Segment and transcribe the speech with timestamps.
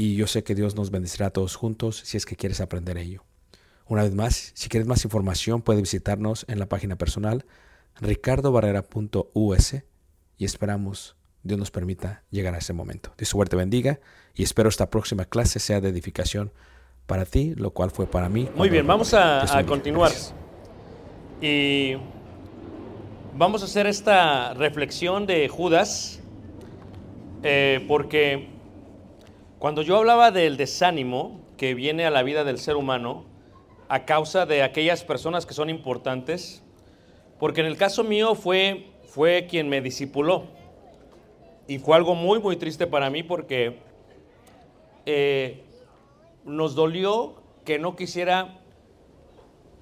[0.00, 2.96] y yo sé que Dios nos bendecirá a todos juntos si es que quieres aprender
[2.96, 3.24] ello.
[3.84, 7.44] Una vez más, si quieres más información, puedes visitarnos en la página personal
[8.00, 9.74] ricardobarrera.us
[10.38, 13.12] y esperamos Dios nos permita llegar a ese momento.
[13.18, 13.98] Dios suerte bendiga
[14.34, 16.52] y espero esta próxima clase sea de edificación
[17.06, 18.48] para ti, lo cual fue para mí.
[18.54, 20.10] Muy bien, vamos a, continuar.
[20.10, 20.34] Gracias.
[21.40, 21.94] Y
[23.34, 26.20] vamos a hacer esta reflexión de Judas,
[27.42, 28.57] eh, porque
[29.58, 33.24] cuando yo hablaba del desánimo que viene a la vida del ser humano
[33.88, 36.62] a causa de aquellas personas que son importantes,
[37.40, 40.44] porque en el caso mío fue, fue quien me discipuló.
[41.66, 43.78] Y fue algo muy, muy triste para mí porque
[45.06, 45.64] eh,
[46.44, 47.34] nos dolió
[47.64, 48.60] que no quisiera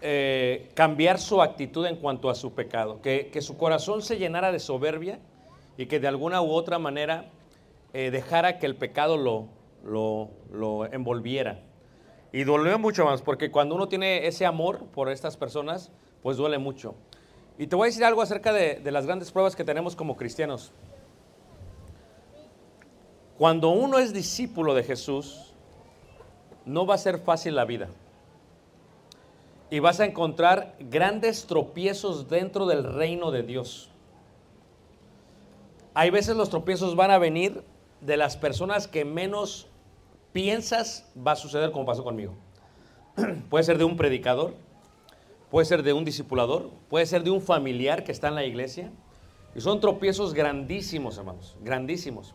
[0.00, 4.52] eh, cambiar su actitud en cuanto a su pecado, que, que su corazón se llenara
[4.52, 5.18] de soberbia
[5.76, 7.30] y que de alguna u otra manera
[7.92, 9.48] eh, dejara que el pecado lo,
[9.86, 11.62] lo, lo envolviera.
[12.32, 15.90] Y dolió mucho más, porque cuando uno tiene ese amor por estas personas,
[16.22, 16.94] pues duele mucho.
[17.58, 20.16] Y te voy a decir algo acerca de, de las grandes pruebas que tenemos como
[20.16, 20.72] cristianos.
[23.38, 25.54] Cuando uno es discípulo de Jesús,
[26.64, 27.88] no va a ser fácil la vida.
[29.70, 33.90] Y vas a encontrar grandes tropiezos dentro del reino de Dios.
[35.94, 37.64] Hay veces los tropiezos van a venir
[38.00, 39.68] de las personas que menos
[40.36, 42.34] piensas va a suceder como pasó conmigo.
[43.48, 44.52] puede ser de un predicador,
[45.50, 48.92] puede ser de un discipulador, puede ser de un familiar que está en la iglesia.
[49.54, 52.34] Y son tropiezos grandísimos, hermanos, grandísimos.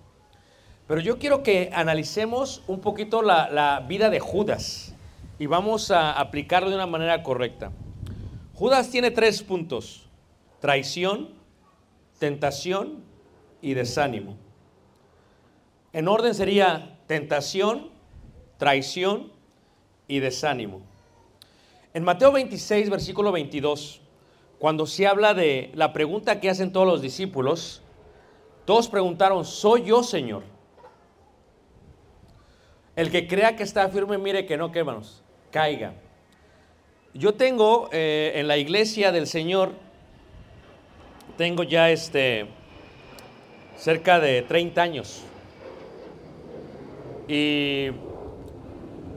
[0.88, 4.95] Pero yo quiero que analicemos un poquito la, la vida de Judas
[5.38, 7.71] y vamos a aplicarlo de una manera correcta.
[8.56, 10.09] Judas tiene tres puntos,
[10.59, 11.36] traición,
[12.18, 13.03] tentación
[13.62, 14.38] y desánimo.
[15.94, 17.90] En orden sería tentación,
[18.62, 19.31] traición
[20.08, 20.81] y desánimo.
[21.96, 24.02] En Mateo 26, versículo 22,
[24.60, 27.81] cuando se habla de la pregunta que hacen todos los discípulos,
[28.66, 30.44] todos preguntaron, ¿soy yo, Señor?
[32.96, 35.96] El que crea que está firme, mire que no, que hermanos, caiga.
[37.16, 39.72] Yo tengo eh, en la iglesia del Señor,
[41.36, 42.46] tengo ya este,
[43.75, 45.24] cerca de 30 años.
[47.28, 47.90] Y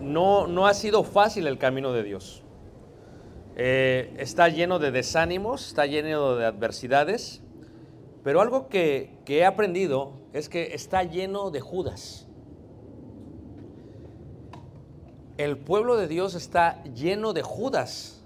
[0.05, 2.43] no, no ha sido fácil el camino de Dios.
[3.57, 7.41] Eh, está lleno de desánimos, está lleno de adversidades,
[8.23, 12.27] pero algo que, que he aprendido es que está lleno de Judas.
[15.37, 18.23] El pueblo de Dios está lleno de Judas.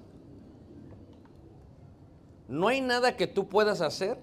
[2.48, 4.18] No hay nada que tú puedas hacer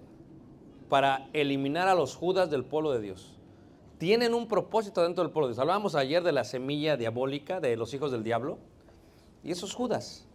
[0.90, 3.35] para eliminar a los Judas del pueblo de Dios.
[3.98, 5.60] Tienen un propósito dentro del pueblo de Dios.
[5.60, 8.58] Hablábamos ayer de la semilla diabólica de los hijos del diablo.
[9.44, 10.28] Y esos Judas.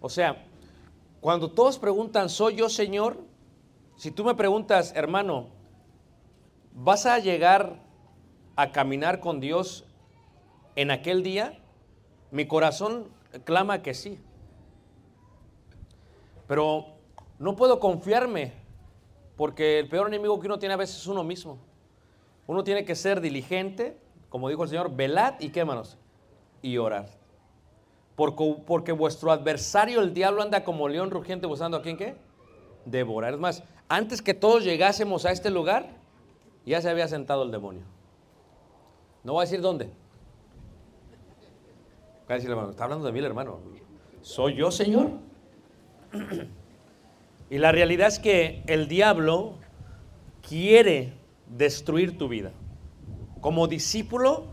[0.00, 0.44] O sea,
[1.20, 3.18] cuando todos preguntan, ¿soy yo Señor?
[3.96, 5.48] Si tú me preguntas, hermano,
[6.72, 7.80] ¿vas a llegar
[8.56, 9.84] a caminar con Dios
[10.76, 11.58] en aquel día?
[12.30, 13.08] Mi corazón
[13.44, 14.18] clama que sí.
[16.46, 16.86] Pero
[17.38, 18.52] no puedo confiarme
[19.36, 21.58] porque el peor enemigo que uno tiene a veces es uno mismo.
[22.48, 23.96] Uno tiene que ser diligente,
[24.30, 25.98] como dijo el Señor, velad y quémanos
[26.62, 27.10] y orar.
[28.16, 32.16] Porque, porque vuestro adversario, el diablo, anda como león rugiente buscando a quién qué?
[32.86, 33.34] Devorar.
[33.34, 35.90] Es más, antes que todos llegásemos a este lugar,
[36.64, 37.82] ya se había sentado el demonio.
[39.22, 39.84] No voy a decir dónde.
[39.84, 39.92] Voy
[42.30, 43.58] a decir, hermano, está hablando de mí el hermano.
[44.22, 45.10] ¿Soy yo, Señor?
[47.50, 49.54] Y la realidad es que el diablo
[50.46, 51.17] quiere
[51.56, 52.52] destruir tu vida
[53.40, 54.46] como discípulo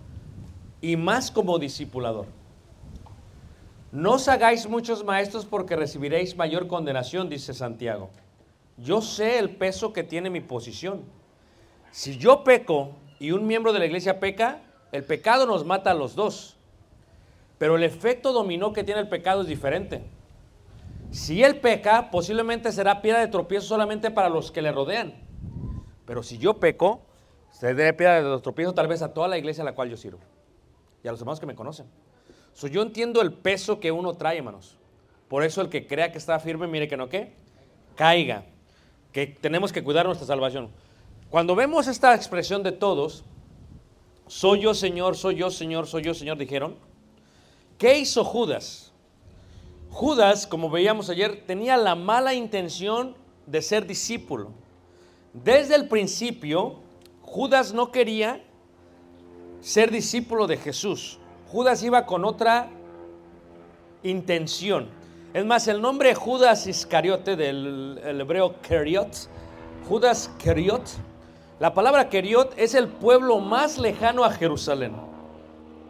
[0.82, 2.28] y más como discipulador.
[3.92, 8.10] No os hagáis muchos maestros porque recibiréis mayor condenación, dice Santiago.
[8.78, 11.04] Yo sé el peso que tiene mi posición.
[11.92, 14.62] Si yo peco y un miembro de la iglesia peca,
[14.92, 16.58] el pecado nos mata a los dos.
[17.58, 20.04] Pero el efecto dominó que tiene el pecado es diferente.
[21.12, 25.25] Si él peca, posiblemente será piedra de tropiezo solamente para los que le rodean.
[26.06, 27.02] Pero si yo peco,
[27.52, 30.20] seré piedra de tropiezo tal vez a toda la iglesia a la cual yo sirvo.
[31.04, 31.88] Y a los hermanos que me conocen.
[32.54, 34.78] So, yo entiendo el peso que uno trae, hermanos.
[35.28, 37.34] Por eso el que crea que está firme, mire que no que
[37.96, 38.46] caiga.
[39.12, 40.70] Que tenemos que cuidar nuestra salvación.
[41.30, 43.24] Cuando vemos esta expresión de todos,
[44.28, 46.76] soy yo Señor, soy yo Señor, soy yo Señor, dijeron.
[47.78, 48.94] ¿Qué hizo Judas?
[49.90, 53.16] Judas, como veíamos ayer, tenía la mala intención
[53.48, 54.52] de ser discípulo.
[55.44, 56.80] Desde el principio,
[57.22, 58.44] Judas no quería
[59.60, 61.20] ser discípulo de Jesús.
[61.48, 62.70] Judas iba con otra
[64.04, 64.88] intención.
[65.34, 69.30] Es más, el nombre Judas Iscariote del el hebreo Keriot,
[69.88, 70.84] Judas Keriot,
[71.60, 74.94] la palabra Keriot es el pueblo más lejano a Jerusalén,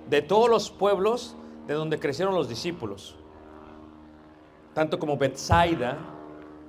[0.09, 1.35] de todos los pueblos
[1.67, 3.15] de donde crecieron los discípulos
[4.75, 5.97] tanto como Bethsaida,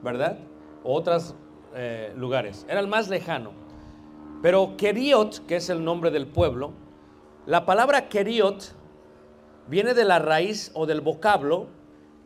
[0.01, 0.39] ¿verdad?
[0.85, 1.35] O otros
[1.77, 2.65] eh, lugares.
[2.69, 3.53] Era el más lejano.
[4.43, 6.73] Pero Keriot, que es el nombre del pueblo,
[7.45, 8.75] la palabra Keriot
[9.69, 11.69] viene de la raíz o del vocablo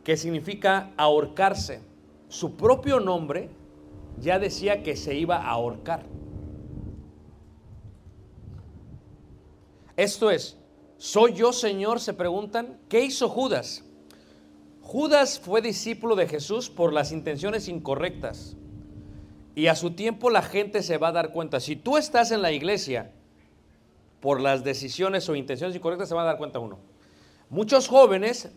[0.03, 1.81] que significa ahorcarse.
[2.29, 3.49] Su propio nombre
[4.17, 6.05] ya decía que se iba a ahorcar.
[9.97, 10.57] Esto es,
[10.97, 11.99] ¿soy yo Señor?
[11.99, 12.79] Se preguntan.
[12.87, 13.83] ¿Qué hizo Judas?
[14.81, 18.57] Judas fue discípulo de Jesús por las intenciones incorrectas.
[19.55, 21.59] Y a su tiempo la gente se va a dar cuenta.
[21.59, 23.11] Si tú estás en la iglesia
[24.19, 26.79] por las decisiones o intenciones incorrectas, se va a dar cuenta uno.
[27.49, 28.51] Muchos jóvenes,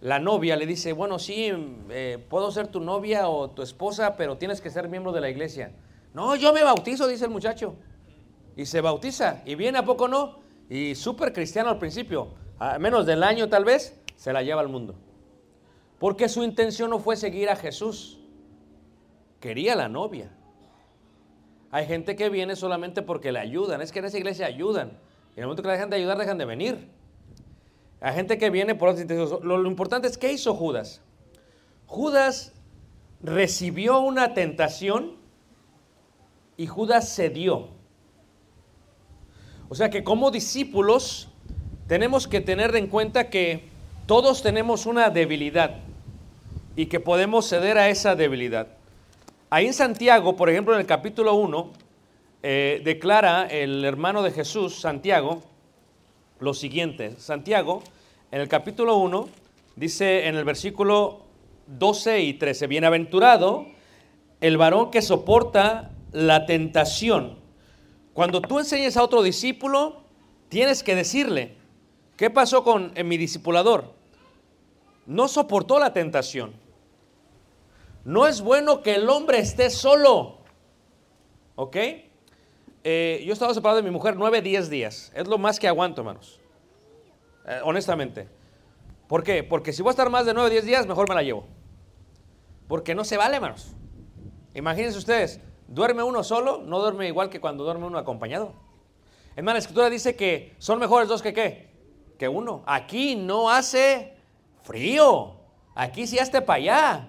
[0.00, 1.50] la novia le dice, bueno, sí,
[1.90, 5.28] eh, puedo ser tu novia o tu esposa, pero tienes que ser miembro de la
[5.28, 5.72] iglesia.
[6.14, 7.74] No, yo me bautizo, dice el muchacho.
[8.56, 9.42] Y se bautiza.
[9.44, 10.38] Y viene a poco no.
[10.70, 12.28] Y súper cristiano al principio.
[12.58, 14.94] A menos del año tal vez, se la lleva al mundo.
[15.98, 18.20] Porque su intención no fue seguir a Jesús.
[19.40, 20.30] Quería la novia.
[21.70, 23.80] Hay gente que viene solamente porque le ayudan.
[23.80, 24.98] Es que en esa iglesia ayudan.
[25.30, 26.88] Y en el momento que la dejan de ayudar, dejan de venir.
[28.00, 29.42] Hay gente que viene por otros.
[29.42, 31.02] Lo, lo importante es qué hizo Judas.
[31.86, 32.52] Judas
[33.22, 35.16] recibió una tentación
[36.56, 37.68] y Judas cedió.
[39.68, 41.28] O sea que como discípulos
[41.86, 43.68] tenemos que tener en cuenta que
[44.06, 45.76] todos tenemos una debilidad
[46.76, 48.77] y que podemos ceder a esa debilidad.
[49.50, 51.72] Ahí en Santiago, por ejemplo, en el capítulo 1,
[52.42, 55.42] eh, declara el hermano de Jesús, Santiago,
[56.38, 57.14] lo siguiente.
[57.18, 57.82] Santiago,
[58.30, 59.26] en el capítulo 1,
[59.74, 61.20] dice en el versículo
[61.66, 63.66] 12 y 13, bienaventurado
[64.42, 67.38] el varón que soporta la tentación.
[68.12, 70.02] Cuando tú enseñes a otro discípulo,
[70.50, 71.54] tienes que decirle,
[72.18, 73.94] ¿qué pasó con en mi discipulador?
[75.06, 76.52] No soportó la tentación.
[78.08, 80.38] No es bueno que el hombre esté solo.
[81.56, 81.76] ¿Ok?
[82.82, 85.12] Eh, yo he estado separado de mi mujer 9, 10 días.
[85.14, 86.40] Es lo más que aguanto, hermanos.
[87.46, 88.26] Eh, honestamente.
[89.08, 89.42] ¿Por qué?
[89.44, 91.44] Porque si voy a estar más de 9, 10 días, mejor me la llevo.
[92.66, 93.74] Porque no se vale, hermanos.
[94.54, 98.54] Imagínense ustedes, duerme uno solo, no duerme igual que cuando duerme uno acompañado.
[99.36, 101.74] Más, la escritura dice que son mejores dos que qué?
[102.18, 102.62] Que uno.
[102.64, 104.16] Aquí no hace
[104.62, 105.36] frío.
[105.74, 107.08] Aquí sí hazte para allá.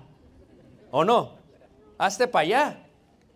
[0.91, 1.37] ¿O no?
[1.97, 2.85] Hazte para allá.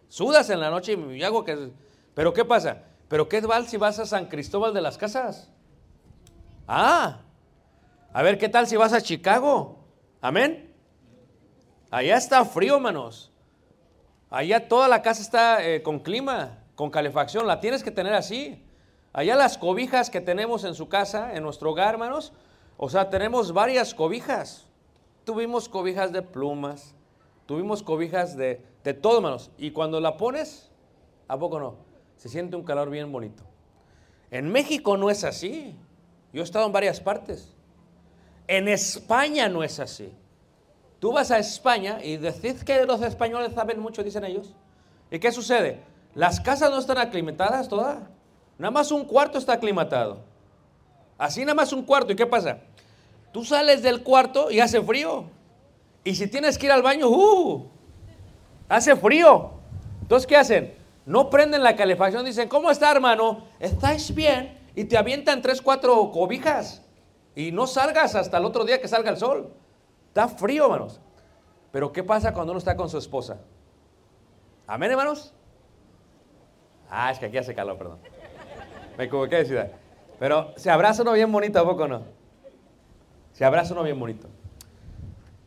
[0.08, 1.72] Sudas en la noche y hago que...
[2.14, 2.84] Pero ¿qué pasa?
[3.08, 5.52] ¿Pero qué tal si vas a San Cristóbal de las Casas?
[6.68, 7.20] Ah,
[8.14, 9.80] a ver, ¿qué tal si vas a Chicago?
[10.22, 10.72] Amén.
[11.90, 13.32] Allá está frío, hermanos.
[14.30, 17.46] Allá toda la casa está eh, con clima, con calefacción.
[17.46, 18.64] La tienes que tener así.
[19.14, 22.34] Allá las cobijas que tenemos en su casa, en nuestro hogar, hermanos.
[22.78, 24.66] O sea, tenemos varias cobijas.
[25.24, 26.96] Tuvimos cobijas de plumas.
[27.46, 29.52] Tuvimos cobijas de, de todo, hermanos.
[29.58, 30.72] Y cuando la pones,
[31.28, 31.76] ¿a poco no?
[32.18, 33.44] Se siente un calor bien bonito.
[34.32, 35.76] En México no es así.
[36.32, 37.54] Yo he estado en varias partes.
[38.48, 40.12] En España no es así.
[41.00, 44.54] Tú vas a España y decís que los españoles saben mucho, dicen ellos.
[45.12, 45.82] ¿Y qué sucede?
[46.16, 47.98] Las casas no están aclimatadas todas.
[48.58, 50.22] Nada más un cuarto está aclimatado.
[51.18, 52.14] Así nada más un cuarto.
[52.14, 52.60] ¿Y qué pasa?
[53.32, 55.26] Tú sales del cuarto y hace frío.
[56.04, 57.70] Y si tienes que ir al baño, ¡uh!
[58.68, 59.52] Hace frío.
[60.02, 60.76] Entonces, ¿qué hacen?
[61.06, 62.26] No prenden la calefacción.
[62.26, 63.46] Dicen, ¿cómo está, hermano?
[63.60, 64.58] ¿Estáis bien?
[64.76, 66.82] Y te avientan tres, cuatro cobijas.
[67.36, 69.54] Y no salgas hasta el otro día que salga el sol.
[70.10, 71.00] Está frío, hermanos.
[71.72, 73.40] Pero ¿qué pasa cuando uno está con su esposa?
[74.68, 75.34] ¿Amén, hermanos?
[76.90, 77.98] Ah, es que aquí hace calor, perdón.
[78.98, 79.72] Me equivoqué de ciudad.
[80.20, 82.04] Pero se abraza uno bien bonito, ¿a poco no?
[83.32, 84.28] Se abraza uno bien bonito.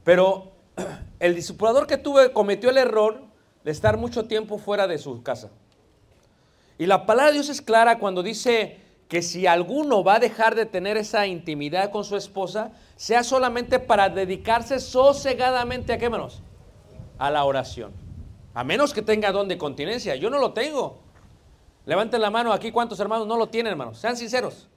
[0.07, 0.53] Pero
[1.19, 3.25] el discipulador que tuve cometió el error
[3.65, 5.51] de estar mucho tiempo fuera de su casa.
[6.79, 10.55] Y la palabra de Dios es clara cuando dice que si alguno va a dejar
[10.55, 16.41] de tener esa intimidad con su esposa, sea solamente para dedicarse sosegadamente a qué menos?
[17.19, 17.93] A la oración.
[18.55, 20.15] A menos que tenga don de continencia.
[20.15, 21.01] Yo no lo tengo.
[21.85, 23.99] Levanten la mano aquí, ¿cuántos hermanos no lo tienen, hermanos?
[23.99, 24.69] Sean sinceros.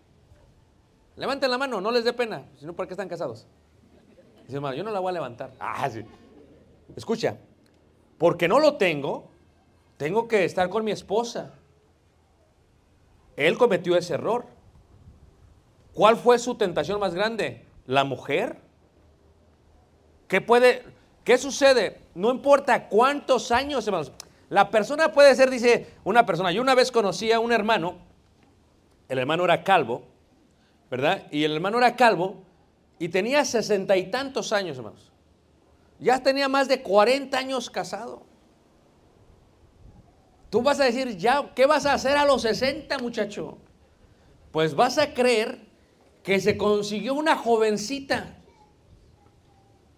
[1.17, 3.45] Levanten la mano, no les dé pena, sino porque están casados.
[4.49, 5.51] Dice, hermano, yo no la voy a levantar.
[5.59, 6.03] Ah, sí.
[6.95, 7.37] Escucha,
[8.17, 9.29] porque no lo tengo,
[9.95, 11.53] tengo que estar con mi esposa.
[13.35, 14.47] Él cometió ese error.
[15.93, 17.63] ¿Cuál fue su tentación más grande?
[17.85, 18.57] ¿La mujer?
[20.27, 20.81] ¿Qué puede,
[21.23, 22.01] qué sucede?
[22.15, 24.11] No importa cuántos años, hermanos.
[24.49, 26.51] La persona puede ser, dice una persona.
[26.51, 27.99] Yo una vez conocí a un hermano,
[29.09, 30.05] el hermano era calvo,
[30.89, 31.27] ¿verdad?
[31.29, 32.48] Y el hermano era calvo
[32.99, 35.11] y tenía sesenta y tantos años, hermanos.
[35.99, 38.23] Ya tenía más de 40 años casado.
[40.49, 43.57] Tú vas a decir, ya, ¿qué vas a hacer a los 60, muchacho?
[44.51, 45.67] Pues vas a creer
[46.23, 48.35] que se consiguió una jovencita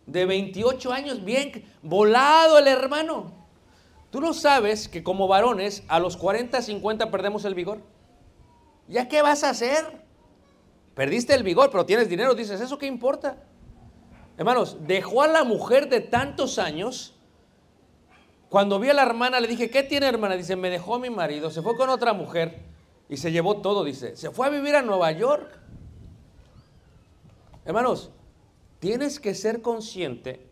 [0.06, 3.32] de 28 años, bien volado el hermano.
[4.12, 7.82] Tú no sabes que como varones a los 40, 50 perdemos el vigor.
[8.88, 10.01] ¿Ya qué vas a hacer?
[10.96, 13.38] Perdiste el vigor, pero tienes dinero, dices, ¿eso qué importa?
[14.38, 17.16] Hermanos, dejó a la mujer de tantos años
[18.52, 20.36] cuando vi a la hermana, le dije, ¿qué tiene hermana?
[20.36, 22.60] Dice, me dejó mi marido, se fue con otra mujer
[23.08, 24.18] y se llevó todo, dice.
[24.18, 25.58] Se fue a vivir a Nueva York.
[27.64, 28.12] Hermanos,
[28.80, 30.46] tienes que ser consciente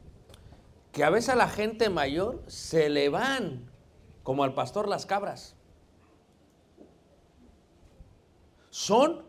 [0.94, 3.70] que a veces a la gente mayor se le van,
[4.24, 5.58] como al pastor las cabras.
[8.70, 9.24] Son,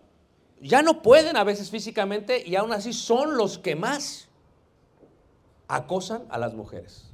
[0.60, 4.28] ya no pueden a veces físicamente y aún así son los que más
[5.68, 7.10] acosan a las mujeres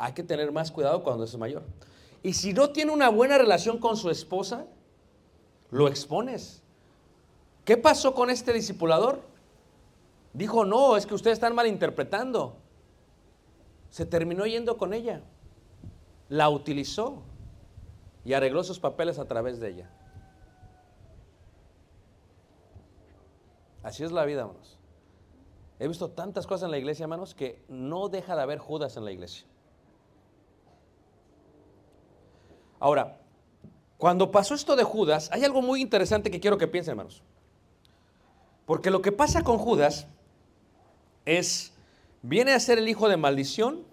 [0.00, 1.62] hay que tener más cuidado cuando es mayor.
[2.22, 4.66] Y si no tiene una buena relación con su esposa,
[5.70, 6.62] lo expones.
[7.64, 9.20] ¿Qué pasó con este discipulador?
[10.32, 12.56] Dijo, no, es que ustedes están malinterpretando.
[13.90, 15.20] Se terminó yendo con ella.
[16.28, 17.22] La utilizó
[18.24, 19.90] y arregló sus papeles a través de ella.
[23.82, 24.78] Así es la vida, hermanos.
[25.78, 29.04] He visto tantas cosas en la iglesia, hermanos, que no deja de haber Judas en
[29.04, 29.46] la iglesia.
[32.78, 33.18] Ahora,
[33.96, 37.22] cuando pasó esto de Judas, hay algo muy interesante que quiero que piensen, hermanos.
[38.66, 40.06] Porque lo que pasa con Judas
[41.24, 41.72] es,
[42.22, 43.84] viene a ser el hijo de maldición,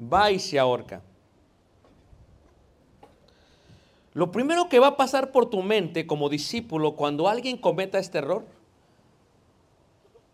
[0.00, 1.02] va y se ahorca.
[4.14, 8.18] Lo primero que va a pasar por tu mente como discípulo cuando alguien cometa este
[8.18, 8.55] error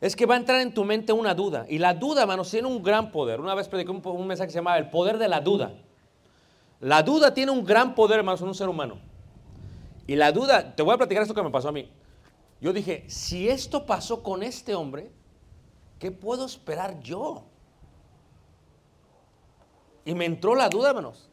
[0.03, 1.65] es que va a entrar en tu mente una duda.
[1.69, 3.41] Y la duda, hermanos, tiene un gran poder.
[3.41, 5.75] Una vez prediqué un, un mensaje que se llamaba El poder de la duda.
[6.81, 8.99] La duda tiene un gran poder, hermanos, en un ser humano.
[10.09, 11.89] Y la duda, te voy a platicar esto que me pasó a mí.
[12.61, 15.13] Yo dije, si esto pasó con este hombre,
[16.01, 17.45] ¿qué puedo esperar yo?
[20.05, 21.31] Y me entró la duda, hermanos.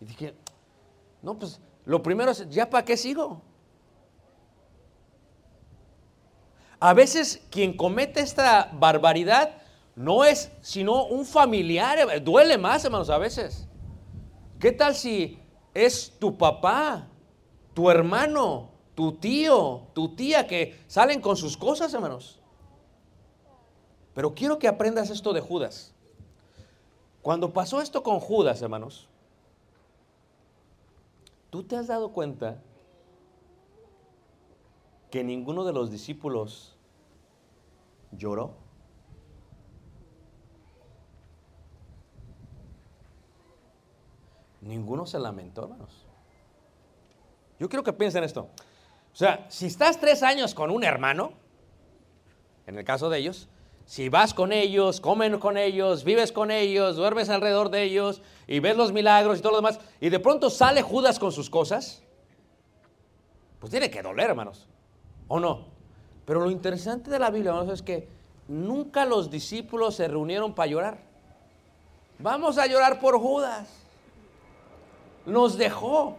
[0.00, 0.34] Y dije,
[1.20, 3.42] no, pues lo primero es, ¿ya para qué sigo?
[6.84, 9.56] A veces quien comete esta barbaridad
[9.96, 13.66] no es sino un familiar, duele más, hermanos, a veces.
[14.60, 15.38] ¿Qué tal si
[15.72, 17.08] es tu papá,
[17.72, 22.38] tu hermano, tu tío, tu tía que salen con sus cosas, hermanos?
[24.12, 25.94] Pero quiero que aprendas esto de Judas.
[27.22, 29.08] Cuando pasó esto con Judas, hermanos,
[31.48, 32.60] ¿tú te has dado cuenta
[35.10, 36.73] que ninguno de los discípulos
[38.16, 38.56] lloró?
[44.60, 46.06] Ninguno se lamentó, hermanos.
[47.58, 48.48] Yo quiero que piensen esto.
[49.12, 51.32] O sea, si estás tres años con un hermano,
[52.66, 53.48] en el caso de ellos,
[53.86, 58.60] si vas con ellos, comen con ellos, vives con ellos, duermes alrededor de ellos y
[58.60, 62.02] ves los milagros y todo lo demás, y de pronto sale Judas con sus cosas,
[63.60, 64.66] pues tiene que doler, hermanos.
[65.28, 65.73] ¿O no?
[66.26, 68.08] Pero lo interesante de la Biblia, hermanos, es que
[68.48, 70.98] nunca los discípulos se reunieron para llorar.
[72.18, 73.68] Vamos a llorar por Judas.
[75.26, 76.16] Nos dejó.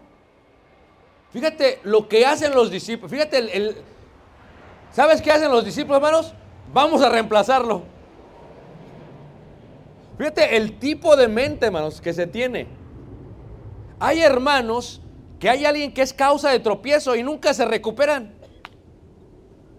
[1.32, 3.12] Fíjate lo que hacen los discípulos.
[3.12, 3.78] Fíjate el, el-
[4.92, 6.34] ¿Sabes qué hacen los discípulos, hermanos?
[6.74, 7.84] Vamos a reemplazarlo.
[10.18, 12.68] Fíjate el tipo de mente, hermanos, que se tiene.
[14.00, 15.02] Hay hermanos
[15.40, 18.34] que hay alguien que es causa de tropiezo y nunca se recuperan.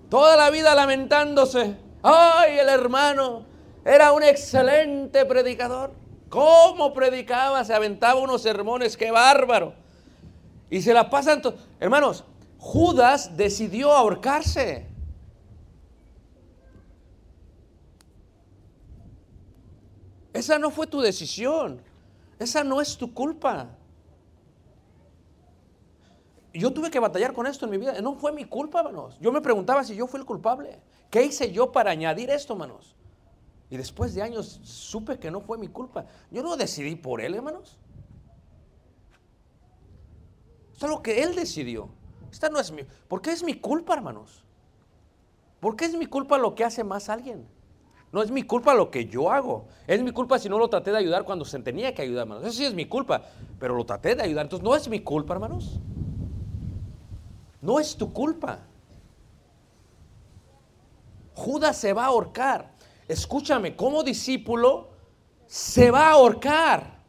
[0.09, 1.77] Toda la vida lamentándose.
[2.03, 3.45] Ay, el hermano
[3.85, 5.93] era un excelente predicador.
[6.29, 7.65] ¿Cómo predicaba?
[7.65, 9.75] Se aventaba unos sermones, qué bárbaro.
[10.71, 11.43] Y se la pasan.
[11.43, 12.25] to- Hermanos,
[12.59, 14.87] Judas decidió ahorcarse.
[20.33, 21.81] Esa no fue tu decisión.
[22.39, 23.71] Esa no es tu culpa.
[26.59, 28.01] Yo tuve que batallar con esto en mi vida.
[28.01, 29.19] No fue mi culpa, hermanos.
[29.21, 30.81] Yo me preguntaba si yo fui el culpable.
[31.11, 32.97] ¿Qué hice yo para añadir esto, hermanos?
[33.69, 36.07] Y después de años supe que no fue mi culpa.
[36.31, 37.79] Yo no decidí por él, hermanos.
[40.75, 41.89] Es algo que él decidió.
[42.31, 42.83] Esta no es mi.
[43.09, 44.45] ¿Por qué es mi culpa, hermanos?
[45.59, 47.49] ¿Por qué es mi culpa lo que hace más alguien?
[48.13, 49.67] No es mi culpa lo que yo hago.
[49.87, 52.45] Es mi culpa si no lo traté de ayudar cuando se tenía que ayudar, hermanos.
[52.45, 53.23] Eso sí es mi culpa.
[53.59, 54.47] Pero lo traté de ayudar.
[54.47, 55.81] Entonces no es mi culpa, hermanos.
[57.67, 58.61] No es tu culpa.
[61.35, 62.71] Judas se va a ahorcar.
[63.09, 64.91] Escúchame, como discípulo
[65.49, 67.01] se va a ahorcar.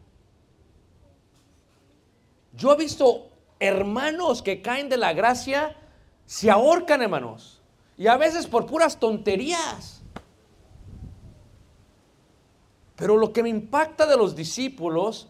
[2.54, 5.78] Yo he visto hermanos que caen de la gracia,
[6.26, 7.62] se ahorcan, hermanos.
[7.96, 10.02] Y a veces por puras tonterías.
[12.96, 15.28] Pero lo que me impacta de los discípulos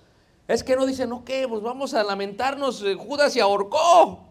[0.48, 4.27] es que no dicen, ok, pues vamos a lamentarnos, eh, Judas se ahorcó.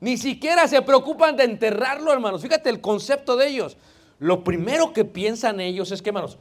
[0.00, 2.42] Ni siquiera se preocupan de enterrarlo, hermanos.
[2.42, 3.76] Fíjate el concepto de ellos.
[4.18, 6.38] Lo primero que piensan ellos es que, hermanos,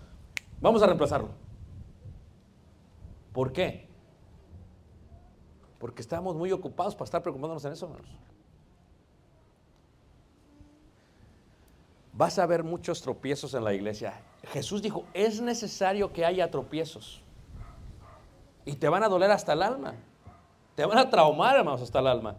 [0.62, 1.30] vamos a reemplazarlo.
[3.32, 3.88] ¿Por qué?
[5.80, 8.10] Porque estamos muy ocupados para estar preocupándonos en eso, hermanos.
[12.14, 14.14] Vas a ver muchos tropiezos en la iglesia.
[14.52, 17.22] Jesús dijo, es necesario que haya tropiezos.
[18.66, 19.96] Y te van a doler hasta el alma.
[20.76, 22.36] Te van a traumar, hermanos, hasta el alma.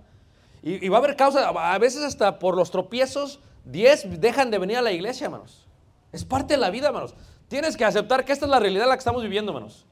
[0.67, 4.79] Y, va a haber causa, a veces hasta por los tropiezos, 10 dejan de venir
[4.79, 5.67] a la iglesia, hermanos.
[6.11, 7.15] Es parte de la vida, hermanos.
[7.49, 9.85] Tienes que aceptar que esta es la realidad en la que estamos viviendo, hermanos.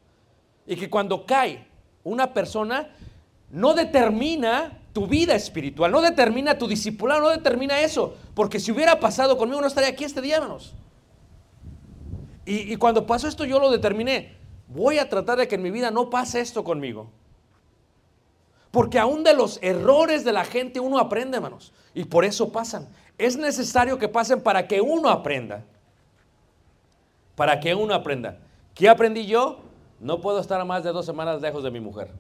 [0.67, 1.67] Y que cuando cae
[2.05, 2.89] una persona,
[3.51, 8.17] no determina tu vida espiritual, no determina tu discipulado, no determina eso.
[8.33, 10.73] Porque si hubiera pasado conmigo, no estaría aquí este día, hermanos.
[12.47, 14.37] Y, y cuando pasó esto, yo lo determiné.
[14.69, 17.11] Voy a tratar de que en mi vida no pase esto conmigo.
[18.73, 21.73] Porque aún de los errores de la gente uno aprende, hermanos.
[21.95, 22.89] Y por eso pasan.
[23.19, 25.63] Es necesario que pasen para que uno aprenda.
[27.37, 28.39] Para que uno aprenda.
[28.75, 29.61] ¿Qué aprendí yo?
[30.01, 32.11] No puedo estar más de dos semanas lejos de mi mujer.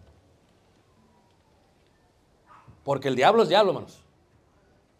[2.84, 4.02] Porque el diablo es diablo, hermanos.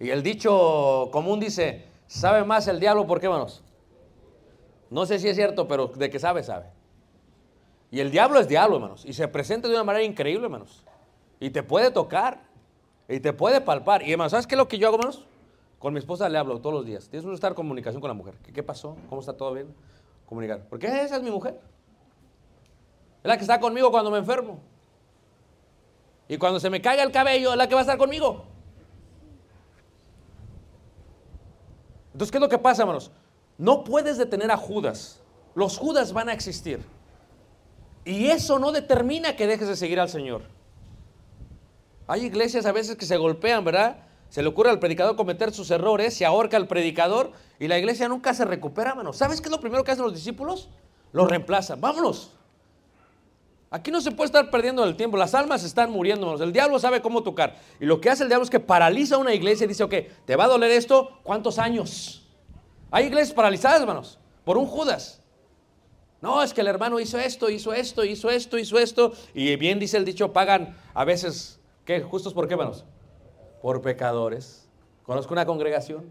[0.01, 3.62] Y el dicho común dice, sabe más el diablo, ¿por qué, hermanos?
[4.88, 6.67] No sé si es cierto, pero de que sabe, sabe.
[7.91, 9.05] Y el diablo es diablo, hermanos.
[9.05, 10.83] Y se presenta de una manera increíble, hermanos.
[11.43, 12.39] Y te puede tocar.
[13.09, 14.05] Y te puede palpar.
[14.05, 15.27] Y hermanos, ¿sabes qué es lo que yo hago, hermanos?
[15.81, 17.09] Con mi esposa le hablo todos los días.
[17.09, 18.35] Tienes que estar en comunicación con la mujer.
[18.45, 18.97] ¿Qué, qué pasó?
[19.09, 19.75] ¿Cómo está todo bien?
[20.25, 20.65] Comunicar.
[20.71, 21.61] Porque esa es mi mujer.
[23.25, 24.61] Es la que está conmigo cuando me enfermo.
[26.29, 28.45] Y cuando se me caiga el cabello, es la que va a estar conmigo.
[32.13, 33.11] Entonces, ¿qué es lo que pasa, hermanos?
[33.59, 35.21] No puedes detener a Judas.
[35.57, 36.85] Los Judas van a existir.
[38.05, 40.62] Y eso no determina que dejes de seguir al Señor.
[42.07, 43.97] Hay iglesias a veces que se golpean, ¿verdad?
[44.29, 48.09] Se le ocurre al predicador cometer sus errores, se ahorca al predicador y la iglesia
[48.09, 49.17] nunca se recupera, hermanos.
[49.17, 50.69] ¿Sabes qué es lo primero que hacen los discípulos?
[51.12, 51.81] Lo reemplazan.
[51.81, 52.33] Vámonos.
[53.71, 55.17] Aquí no se puede estar perdiendo el tiempo.
[55.17, 56.41] Las almas están muriendo, hermanos.
[56.43, 57.57] El diablo sabe cómo tocar.
[57.81, 59.95] Y lo que hace el diablo es que paraliza una iglesia y dice, ok,
[60.27, 61.21] ¿te va a doler esto?
[61.23, 62.23] ¿Cuántos años?
[62.91, 65.23] Hay iglesias paralizadas, hermanos, por un Judas.
[66.21, 69.12] No, es que el hermano hizo esto, hizo esto, hizo esto, hizo esto.
[69.35, 72.01] Y bien dice el dicho, pagan a veces, ¿qué?
[72.03, 72.85] ¿Justos por qué, hermanos?
[73.61, 74.68] Por pecadores.
[75.05, 76.05] Conozco una congregación.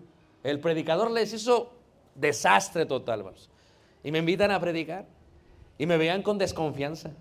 [0.43, 1.71] El predicador les hizo
[2.15, 3.49] desastre total, hermanos.
[4.03, 5.05] Y me invitan a predicar.
[5.77, 7.11] Y me veían con desconfianza.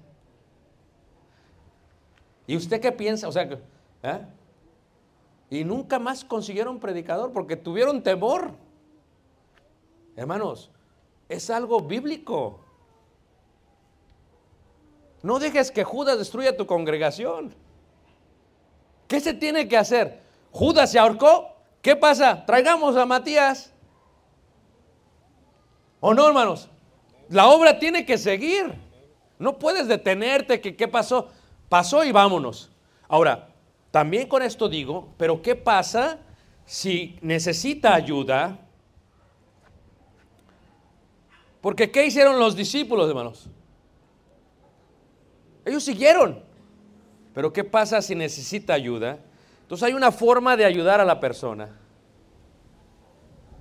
[2.47, 3.29] ¿Y usted qué piensa?
[3.29, 3.49] O sea,
[4.03, 4.27] ¿eh?
[5.51, 8.53] Y nunca más consiguieron predicador porque tuvieron temor.
[10.17, 10.71] Hermanos,
[11.29, 12.61] es algo bíblico.
[15.23, 17.55] No dejes que Judas destruya tu congregación.
[19.11, 20.21] ¿Qué se tiene que hacer?
[20.53, 21.57] Judas se ahorcó.
[21.83, 22.47] ¿Qué pasa?
[22.47, 23.73] Traigamos a Matías.
[25.99, 26.69] ¿O no, hermanos?
[27.29, 28.73] La obra tiene que seguir.
[29.37, 30.61] No puedes detenerte.
[30.61, 31.29] que ¿Qué pasó?
[31.69, 32.71] Pasó y vámonos.
[33.09, 33.49] Ahora,
[33.91, 36.21] también con esto digo, pero ¿qué pasa
[36.65, 38.61] si necesita ayuda?
[41.61, 43.49] Porque ¿qué hicieron los discípulos, hermanos?
[45.65, 46.49] Ellos siguieron.
[47.35, 49.19] Pero ¿qué pasa si necesita ayuda?
[49.63, 51.69] Entonces hay una forma de ayudar a la persona.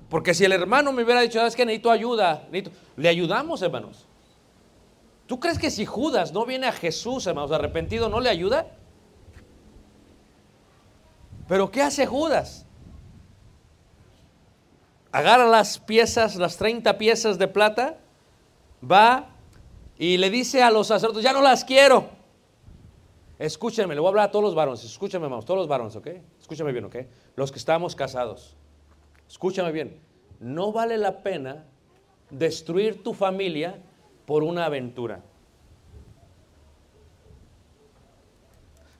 [0.10, 2.48] Porque si el hermano me hubiera dicho, es que necesito ayuda,
[2.98, 4.06] le ayudamos, hermanos.
[5.28, 8.66] ¿Tú crees que si Judas no viene a Jesús, hermanos, arrepentido, no le ayuda?
[11.48, 12.66] Pero ¿qué hace Judas?
[15.12, 17.98] Agarra las piezas, las 30 piezas de plata,
[18.84, 19.30] va
[20.00, 22.19] y le dice a los sacerdotes, ya no las quiero.
[23.40, 26.08] Escúchenme, le voy a hablar a todos los varones, escúchenme, hermanos, todos los varones, ¿ok?
[26.42, 26.98] Escúchenme bien, ¿ok?
[27.38, 28.58] Los que estamos casados,
[29.30, 29.98] escúchame bien,
[30.42, 31.66] no vale la pena
[32.30, 33.82] destruir tu familia
[34.26, 35.24] por una aventura.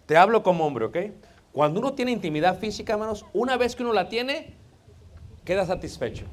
[0.06, 0.98] Te hablo como hombre, ¿ok?
[1.52, 4.56] Cuando uno tiene intimidad física, hermanos, una vez que uno la tiene,
[5.44, 6.26] queda satisfecho.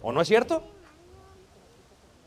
[0.00, 0.62] ¿O no es cierto?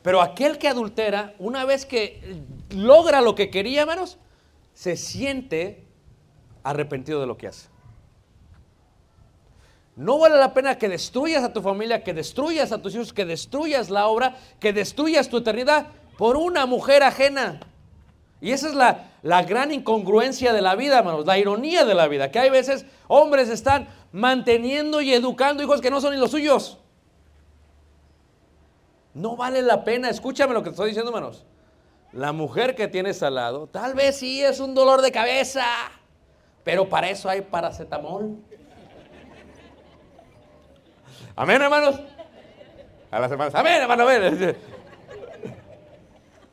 [0.04, 4.20] Pero aquel que adultera, una vez que logra lo que quería, hermanos,
[4.74, 5.86] se siente
[6.64, 7.70] arrepentido de lo que hace.
[9.96, 13.26] No vale la pena que destruyas a tu familia, que destruyas a tus hijos, que
[13.26, 17.60] destruyas la obra, que destruyas tu eternidad por una mujer ajena.
[18.40, 22.08] Y esa es la, la, gran incongruencia de la vida, hermanos, la ironía de la
[22.08, 26.32] vida, que hay veces hombres están manteniendo y educando hijos que no son ni los
[26.32, 26.80] suyos.
[29.14, 31.46] No vale la pena, escúchame lo que te estoy diciendo, hermanos.
[32.14, 35.66] La mujer que tienes al lado, tal vez sí es un dolor de cabeza,
[36.64, 38.38] pero para eso hay paracetamol.
[41.36, 42.02] Amén, hermanos.
[43.10, 44.06] A las hermanas, amén, hermano.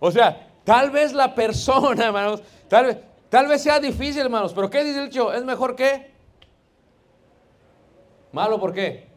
[0.00, 4.70] O sea, tal vez la persona, hermanos, tal vez, tal vez sea difícil, hermanos, pero
[4.70, 5.32] ¿qué dice el dicho?
[5.32, 6.12] ¿Es mejor que?
[8.30, 8.72] ¿Malo por?
[8.72, 9.08] ¿Qué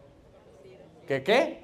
[1.05, 1.63] qué?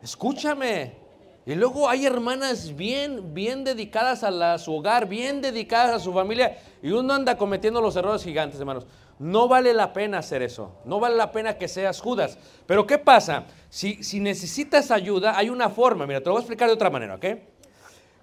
[0.00, 1.05] Escúchame.
[1.46, 6.58] Y luego hay hermanas bien, bien dedicadas a, su hogar, bien dedicadas a su familia,
[6.82, 8.84] y uno anda cometiendo los errores gigantes, hermanos.
[9.20, 10.72] No vale la pena hacer eso.
[10.84, 12.36] No vale la pena que seas Judas.
[12.66, 13.44] Pero ¿qué pasa?
[13.70, 16.04] Si, si necesitas ayuda, hay una forma.
[16.06, 17.24] Mira, te lo voy a explicar de otra manera, ¿ok?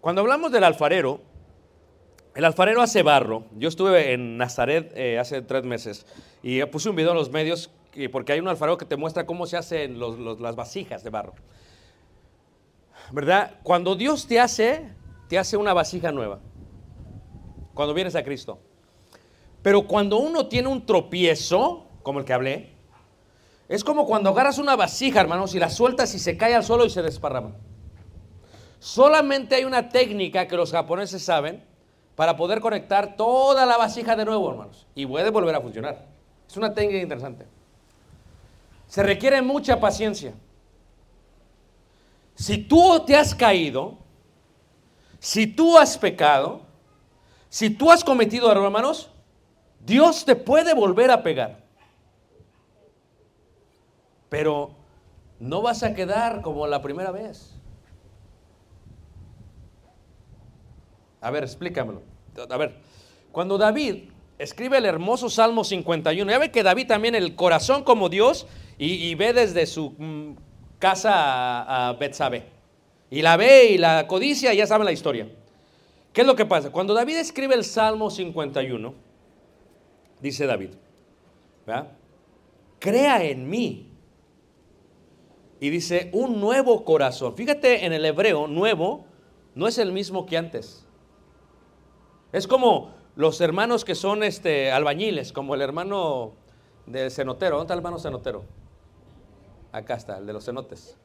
[0.01, 1.21] Cuando hablamos del alfarero,
[2.35, 3.45] El alfarero hace barro.
[3.57, 6.05] Yo estuve en Nazaret eh, hace tres meses
[6.41, 9.25] y puse un video en los medios que- porque hay un alfarero que te muestra
[9.27, 11.33] cómo se hacen las vasijas de barro.
[13.13, 13.59] ¿Verdad?
[13.61, 14.89] Cuando Dios te hace,
[15.29, 16.39] te hace una vasija nueva.
[17.75, 18.57] Cuando vienes a Cristo.
[19.61, 22.73] Pero cuando uno tiene un tropiezo, como el que hablé,
[23.69, 26.85] es como cuando agarras una vasija, hermanos, y la sueltas y se cae al suelo
[26.85, 27.51] y se desparrama.
[28.79, 31.63] Solamente hay una técnica que los japoneses saben
[32.15, 34.87] para poder conectar toda la vasija de nuevo, hermanos.
[34.95, 36.07] Y puede volver a funcionar.
[36.49, 37.45] Es una técnica interesante.
[38.87, 40.33] Se requiere mucha paciencia.
[42.43, 43.99] Si tú te has caído,
[45.17, 46.63] si tú has pecado,
[47.47, 49.09] si tú has cometido hermanos,
[49.79, 51.63] Dios te puede volver a pegar.
[54.27, 54.71] Pero
[55.39, 57.55] no vas a quedar como la primera vez.
[61.21, 62.01] A ver, explícamelo.
[62.49, 62.75] A ver,
[63.31, 68.09] cuando David escribe el hermoso Salmo 51, ya ve que David también el corazón como
[68.09, 70.33] Dios y, y ve desde su mm,
[70.83, 72.31] casa a, a.
[73.09, 75.29] Y la ve y la codicia ya saben la historia.
[76.11, 76.71] ¿Qué es lo que pasa?
[76.71, 78.93] Cuando David escribe el Salmo 51,
[80.19, 80.71] dice David,
[82.79, 83.91] crea en mí.
[85.61, 87.33] Y dice, un nuevo corazón.
[87.37, 89.05] Fíjate en el hebreo, nuevo
[89.55, 90.85] no es el mismo que antes.
[92.33, 96.33] Es como los hermanos que son este, albañiles, como el hermano
[96.85, 97.55] del cenotero.
[97.55, 98.43] ¿Dónde está el hermano cenotero?
[99.73, 100.95] Acá está, el de los cenotes.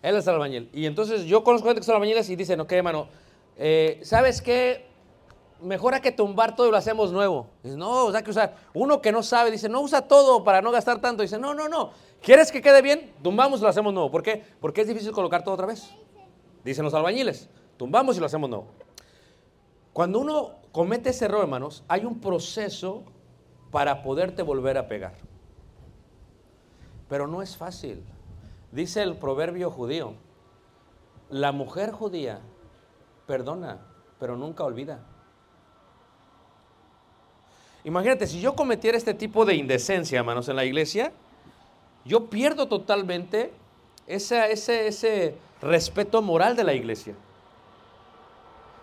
[0.00, 0.70] Él es albañil.
[0.72, 3.08] Y entonces yo conozco gente que son albañiles y dicen, ok, hermano,
[3.56, 4.86] eh, ¿sabes qué?
[5.60, 7.48] Mejor que tumbar todo y lo hacemos nuevo.
[7.64, 8.54] Dice, no, o sea que usar.
[8.74, 11.22] Uno que no sabe dice, no usa todo para no gastar tanto.
[11.22, 11.90] Dice, no, no, no.
[12.22, 13.12] ¿Quieres que quede bien?
[13.22, 14.08] Tumbamos y lo hacemos nuevo.
[14.08, 14.44] ¿Por qué?
[14.60, 15.90] Porque es difícil colocar todo otra vez.
[16.64, 17.48] Dicen los albañiles.
[17.76, 18.66] Tumbamos y lo hacemos nuevo.
[19.92, 23.02] Cuando uno comete ese error, hermanos, hay un proceso
[23.72, 25.14] para poderte volver a pegar.
[27.08, 28.02] Pero no es fácil.
[28.72, 30.14] Dice el proverbio judío,
[31.30, 32.40] la mujer judía
[33.26, 33.78] perdona,
[34.18, 35.00] pero nunca olvida.
[37.84, 41.12] Imagínate, si yo cometiera este tipo de indecencia, hermanos, en la iglesia,
[42.04, 43.52] yo pierdo totalmente
[44.06, 47.14] ese, ese, ese respeto moral de la iglesia.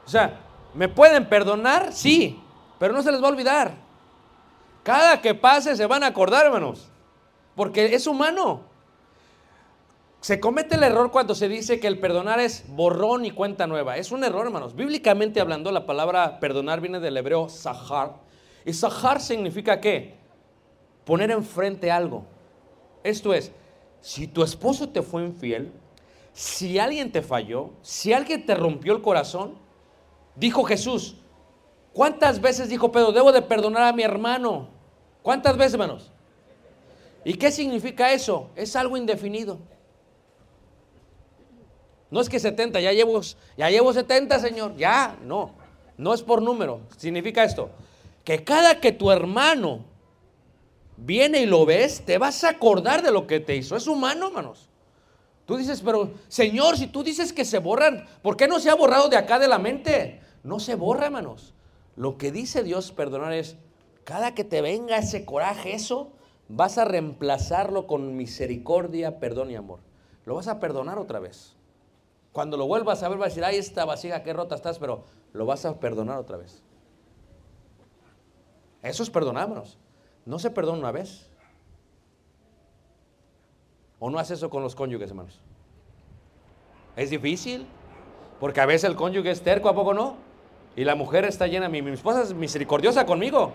[0.06, 0.40] O sea,
[0.74, 1.94] ¿me pueden perdonar?
[1.94, 2.42] Sí,
[2.80, 3.74] pero no se les va a olvidar.
[4.84, 6.90] Cada que pase se van a acordar, hermanos,
[7.56, 8.62] porque es humano.
[10.22, 13.98] Se comete el error cuando se dice que el perdonar es borrón y cuenta nueva.
[13.98, 14.74] Es un error, hermanos.
[14.74, 18.16] Bíblicamente hablando, la palabra perdonar viene del hebreo sahar.
[18.66, 20.16] Y sahar significa qué?
[21.04, 22.24] Poner enfrente algo.
[23.04, 23.52] Esto es,
[24.00, 25.74] si tu esposo te fue infiel,
[26.32, 29.56] si alguien te falló, si alguien te rompió el corazón,
[30.36, 31.18] dijo Jesús,
[31.92, 34.70] ¿cuántas veces dijo Pedro, debo de perdonar a mi hermano?
[35.22, 36.12] ¿Cuántas veces, hermanos?
[37.26, 38.50] ¿Y qué significa eso?
[38.56, 39.60] Es algo indefinido.
[42.12, 43.22] No es que 70, ya llevo,
[43.58, 44.76] ya llevo 70, Señor.
[44.76, 45.56] Ya, no.
[45.98, 46.82] No es por número.
[46.98, 47.70] Significa esto.
[48.24, 49.86] Que cada que tu hermano
[50.98, 53.76] viene y lo ves, te vas a acordar de lo que te hizo.
[53.76, 54.70] Es humano, hermanos.
[55.46, 58.76] Tú dices, pero Señor, si tú dices que se borran, ¿por qué no se ha
[58.76, 60.22] borrado de acá de la mente?
[60.44, 61.54] No se borra, hermanos.
[61.96, 63.58] Lo que dice Dios perdonar es,
[64.04, 66.12] cada que te venga ese coraje, eso,
[66.56, 69.80] vas a reemplazarlo con misericordia, perdón y amor.
[70.26, 71.56] Lo vas a perdonar otra vez.
[72.32, 75.04] Cuando lo vuelvas a ver, vas a decir, ay, esta vasija, qué rota estás, pero
[75.34, 76.64] lo vas a perdonar otra vez.
[78.82, 79.78] Eso es perdonarnos.
[80.26, 81.30] No se perdona una vez.
[84.00, 85.40] ¿O no hace eso con los cónyuges, hermanos?
[86.96, 87.66] Es difícil,
[88.40, 90.18] porque a veces el cónyuge es terco, ¿a poco no?
[90.76, 93.54] Y la mujer está llena, mi, mi esposa es misericordiosa conmigo.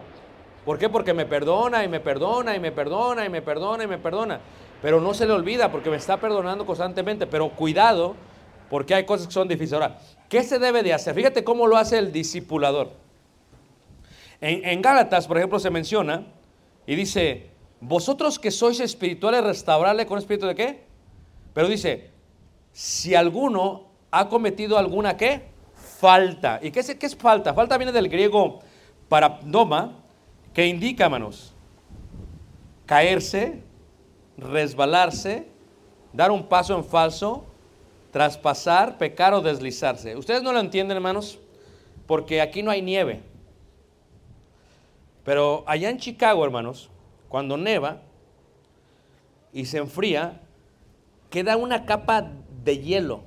[0.69, 0.91] ¿Por qué?
[0.91, 4.39] Porque me perdona y me perdona y me perdona y me perdona y me perdona.
[4.83, 7.27] Pero no se le olvida porque me está perdonando constantemente.
[7.27, 8.17] Pero cuidado,
[8.69, 9.81] porque hay cosas que son difíciles.
[9.81, 11.15] Ahora, ¿qué se debe de hacer?
[11.15, 12.91] Fíjate cómo lo hace el discipulador.
[14.43, 16.27] En, Gálatas, por ejemplo, se menciona
[16.87, 17.49] y dice,
[17.81, 20.85] vosotros que sois espirituales, restaurarle con espíritu de qué?
[21.55, 22.11] Pero dice,
[22.73, 25.49] si alguno ha cometido alguna qué?
[25.73, 26.61] Falta.
[26.63, 27.55] ¿Y qué es, qué es falta?
[27.55, 28.59] Falta viene del griego
[29.09, 30.05] parapnoma,
[30.59, 31.55] que indica, hermanos,
[32.85, 33.63] caerse,
[34.37, 35.47] resbalarse,
[36.13, 37.45] dar un paso en falso,
[38.11, 40.17] traspasar, pecar o deslizarse.
[40.17, 41.39] ¿Ustedes no lo entienden, hermanos?
[42.09, 43.21] Porque aquí no hay nieve.
[45.23, 46.91] Pero allá en Chicago, hermanos,
[47.29, 48.03] cuando neva
[49.53, 50.41] y se enfría,
[51.31, 52.33] queda una capa
[52.65, 53.21] de hielo.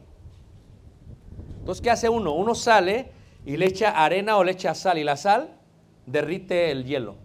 [1.59, 2.33] Entonces, ¿qué hace uno?
[2.33, 3.09] Uno sale
[3.45, 5.61] y le echa arena o le echa sal y la sal
[6.05, 7.20] derrite el hielo.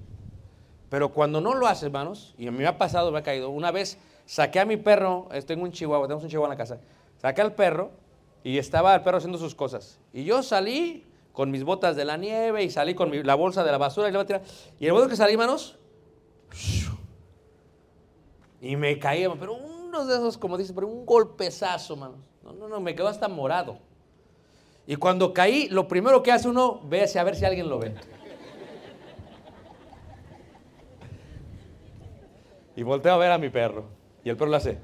[0.89, 3.51] Pero cuando no lo hace, hermanos, y a mí me ha pasado, me ha caído,
[3.51, 6.63] una vez saqué a mi perro, eh, tengo un chihuahua, tenemos un chihuahua en la
[6.63, 6.81] casa,
[7.19, 7.91] saqué al perro
[8.45, 9.99] y estaba el perro haciendo sus cosas.
[10.13, 13.73] Y yo salí con mis botas de la nieve y salí con la bolsa de
[13.73, 14.43] la basura y le iba a tirar.
[14.79, 15.77] Y el momento que salí, hermanos,
[18.61, 22.19] y me caí, pero uno de esos, como dice, pero un golpezazo, hermanos.
[22.43, 23.79] No, no, no, me quedó hasta morado.
[24.87, 27.95] Y cuando caí, lo primero que hace uno, ve a ver si alguien lo ve.
[32.77, 33.85] Y volteo a ver a mi perro.
[34.23, 34.79] Y el perro lo hace.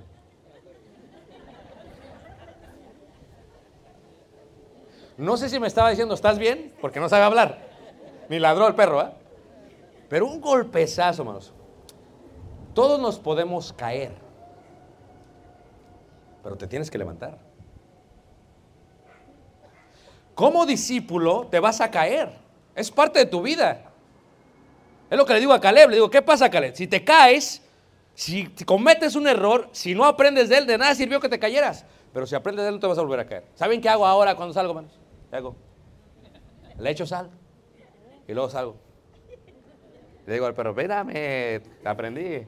[5.18, 6.72] No sé si me estaba diciendo, ¿estás bien?
[6.80, 7.58] Porque no sabe hablar.
[8.28, 9.12] Ni ladró el perro, ¿ah?
[10.08, 11.52] Pero un golpezazo, hermanos.
[12.74, 14.12] Todos nos podemos caer.
[16.42, 17.38] Pero te tienes que levantar.
[20.34, 22.32] Como discípulo te vas a caer.
[22.74, 23.92] Es parte de tu vida.
[25.10, 25.90] Es lo que le digo a Caleb.
[25.90, 26.74] Le digo, ¿qué pasa, Caleb?
[26.74, 27.62] Si te caes,
[28.22, 31.84] si cometes un error, si no aprendes de él, de nada sirvió que te cayeras.
[32.12, 33.44] Pero si aprendes de él, no te vas a volver a caer.
[33.56, 34.92] ¿Saben qué hago ahora cuando salgo, manos?
[35.28, 35.56] ¿Qué hago?
[36.78, 37.30] Le echo sal.
[38.28, 38.76] Y luego salgo.
[40.24, 42.46] Le digo al perro, espérame, aprendí.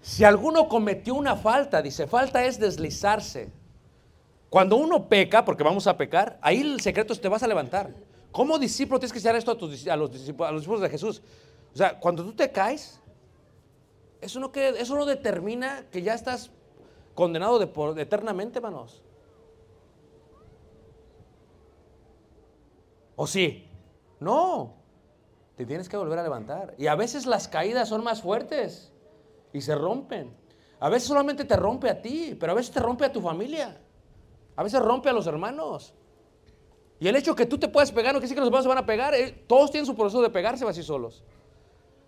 [0.00, 3.52] Si alguno cometió una falta, dice, falta es deslizarse.
[4.48, 7.90] Cuando uno peca, porque vamos a pecar, ahí el secreto es te vas a levantar.
[8.32, 10.88] Como discípulo tienes que hacer esto a, tus a los, discípulos, a los discípulos de
[10.88, 11.20] Jesús.
[11.74, 13.00] O sea, cuando tú te caes,
[14.20, 16.50] eso no, que, eso no determina que ya estás
[17.14, 19.02] condenado de por, eternamente, hermanos.
[23.16, 23.68] ¿O sí?
[24.18, 24.74] No.
[25.56, 26.74] Te tienes que volver a levantar.
[26.78, 28.92] Y a veces las caídas son más fuertes
[29.52, 30.34] y se rompen.
[30.78, 33.78] A veces solamente te rompe a ti, pero a veces te rompe a tu familia.
[34.56, 35.92] A veces rompe a los hermanos.
[36.98, 38.68] Y el hecho que tú te puedas pegar no quiere decir que los hermanos se
[38.68, 39.14] van a pegar.
[39.14, 41.22] eh, Todos tienen su proceso de pegarse así solos.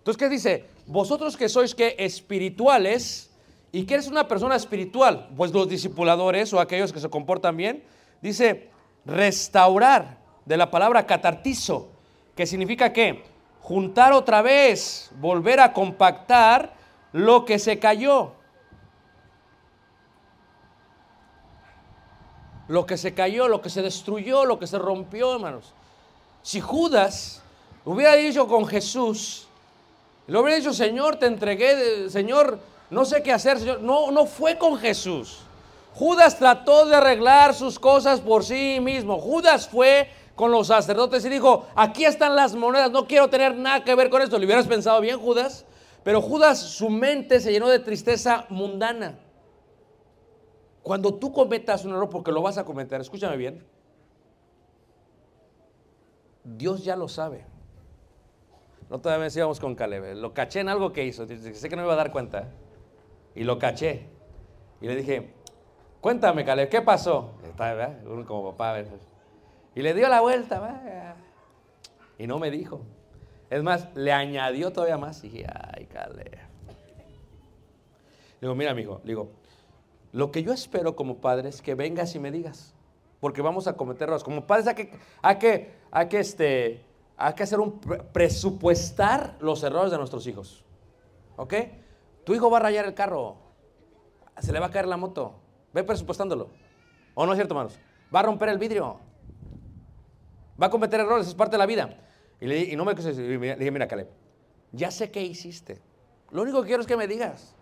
[0.03, 0.65] Entonces, ¿qué dice?
[0.85, 3.31] Vosotros que sois que espirituales,
[3.71, 5.29] ¿y qué eres una persona espiritual?
[5.37, 7.85] Pues los discipuladores o aquellos que se comportan bien.
[8.21, 8.69] Dice,
[9.05, 11.87] restaurar, de la palabra catartizo,
[12.35, 13.23] que significa qué?
[13.61, 16.73] Juntar otra vez, volver a compactar
[17.13, 18.33] lo que se cayó.
[22.67, 25.73] Lo que se cayó, lo que se destruyó, lo que se rompió, hermanos.
[26.41, 27.41] Si Judas
[27.85, 29.42] hubiera dicho con Jesús,
[30.27, 32.59] le hubiera dicho, Señor, te entregué, Señor,
[32.89, 33.81] no sé qué hacer, Señor.
[33.81, 35.39] No, no fue con Jesús.
[35.93, 39.19] Judas trató de arreglar sus cosas por sí mismo.
[39.19, 43.83] Judas fue con los sacerdotes y dijo, aquí están las monedas, no quiero tener nada
[43.83, 44.39] que ver con esto.
[44.39, 45.65] ¿Le hubieras pensado bien, Judas?
[46.03, 49.19] Pero Judas, su mente se llenó de tristeza mundana.
[50.81, 53.65] Cuando tú cometas un error, porque lo vas a cometer, escúchame bien,
[56.43, 57.45] Dios ya lo sabe.
[58.93, 60.15] No todavía íbamos con Caleb.
[60.17, 61.25] Lo caché en algo que hizo.
[61.25, 62.51] Sé que no me iba a dar cuenta.
[63.33, 64.05] Y lo caché.
[64.81, 65.33] Y le dije,
[65.99, 67.31] cuéntame, Caleb, ¿qué pasó?
[67.43, 67.97] Está, ¿verdad?
[68.05, 68.83] Uno como papá.
[69.73, 71.15] Y le dio la vuelta.
[72.19, 72.81] Y no me dijo.
[73.49, 75.23] Es más, le añadió todavía más.
[75.23, 76.29] Y dije, ay, Caleb.
[76.29, 76.37] Le
[78.41, 79.31] digo, mira, amigo, digo,
[80.11, 82.75] lo que yo espero como padre es que vengas y me digas.
[83.19, 84.23] Porque vamos a cometer errores.
[84.23, 84.91] Como padres hay que,
[85.23, 90.25] hay que, hay que, este, hay que hacer un pre- presupuestar los errores de nuestros
[90.27, 90.63] hijos.
[91.35, 91.53] ¿Ok?
[92.23, 93.37] Tu hijo va a rayar el carro.
[94.39, 95.35] Se le va a caer la moto.
[95.73, 96.49] Ve presupuestándolo.
[97.13, 97.79] ¿O no es cierto, hermanos?
[98.13, 98.99] Va a romper el vidrio.
[100.61, 101.97] Va a cometer errores, es parte de la vida.
[102.39, 104.07] Y, le, y no me le dije, mira, Caleb,
[104.71, 105.81] ya sé qué hiciste.
[106.31, 107.55] Lo único que quiero es que me digas.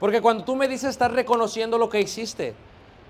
[0.00, 2.54] Porque cuando tú me dices, estás reconociendo lo que hiciste.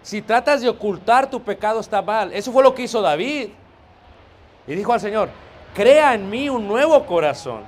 [0.02, 2.32] Si tratas de ocultar tu pecado, está mal.
[2.32, 3.50] Eso fue lo que hizo David.
[4.66, 5.28] Y dijo al Señor,
[5.74, 7.62] crea en mí un nuevo corazón.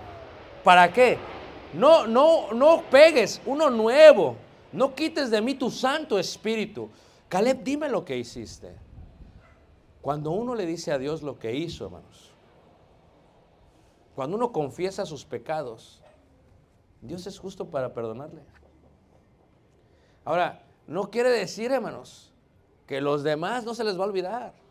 [0.63, 1.19] ¿Para qué?
[1.73, 4.37] No, no, no pegues uno nuevo.
[4.73, 6.89] No quites de mí tu santo espíritu.
[7.29, 8.75] Caleb, dime lo que hiciste.
[10.01, 12.31] Cuando uno le dice a Dios lo que hizo, hermanos,
[14.15, 16.03] cuando uno confiesa sus pecados,
[17.01, 18.43] Dios es justo para perdonarle.
[20.25, 22.33] Ahora, no quiere decir, hermanos,
[22.87, 24.64] que los demás no se les va a olvidar.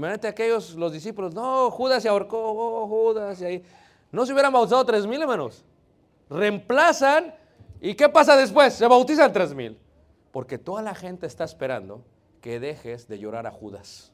[0.00, 3.62] Imagínate aquellos, los discípulos, no, Judas se ahorcó, oh, Judas, y ahí.
[4.10, 5.62] No se hubieran bautizado tres mil, hermanos.
[6.30, 7.34] Reemplazan,
[7.82, 8.72] ¿y qué pasa después?
[8.72, 9.76] Se bautizan tres mil.
[10.32, 12.02] Porque toda la gente está esperando
[12.40, 14.10] que dejes de llorar a Judas.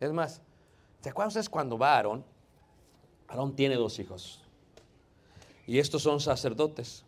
[0.00, 0.40] Es más,
[1.02, 2.24] ¿se acuerdan ustedes cuando va Aarón?
[3.28, 4.42] Aarón tiene dos hijos.
[5.66, 7.04] y estos son sacerdotes.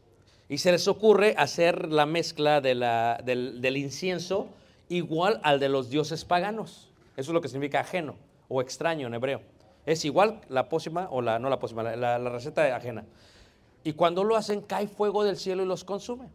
[0.51, 4.49] Y se les ocurre hacer la mezcla de la- del, del incienso
[4.91, 6.91] igual al de los dioses paganos.
[7.17, 8.17] Eso es lo que significa ajeno
[8.49, 9.41] o extraño en hebreo.
[9.87, 13.07] Es igual la pócima, o la, no la pócima, la, la- la receta ajena.
[13.83, 16.29] Y cuando lo hacen, cae fuego del cielo y los consume.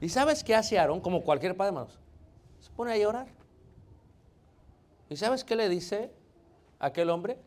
[0.00, 1.00] ¿Y sabes qué hace Aarón?
[1.00, 1.98] Como cualquier padre, hermanos.
[2.60, 3.28] Se pone a llorar.
[5.08, 6.12] ¿Y sabes qué le dice
[6.78, 7.38] a aquel hombre?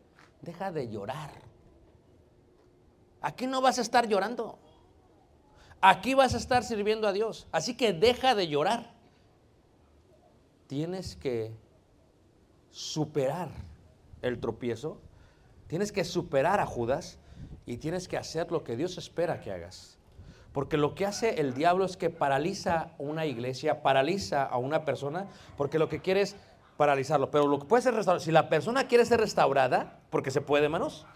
[0.42, 1.30] Deja de llorar.
[3.20, 4.58] Aquí no vas a estar llorando.
[5.80, 7.46] Aquí vas a estar sirviendo a Dios.
[7.52, 8.93] Así que deja de llorar.
[10.74, 11.52] Tienes que
[12.72, 13.48] superar
[14.22, 14.98] el tropiezo.
[15.68, 17.20] Tienes que superar a Judas
[17.64, 20.00] y tienes que hacer lo que Dios espera que hagas.
[20.52, 25.28] Porque lo que hace el diablo es que paraliza una iglesia, paraliza a una persona,
[25.56, 26.34] porque lo que quiere es
[26.76, 27.30] paralizarlo.
[27.30, 30.64] Pero lo que puede ser restaurado, si la persona quiere ser restaurada, porque se puede,
[30.64, 31.06] hermanos,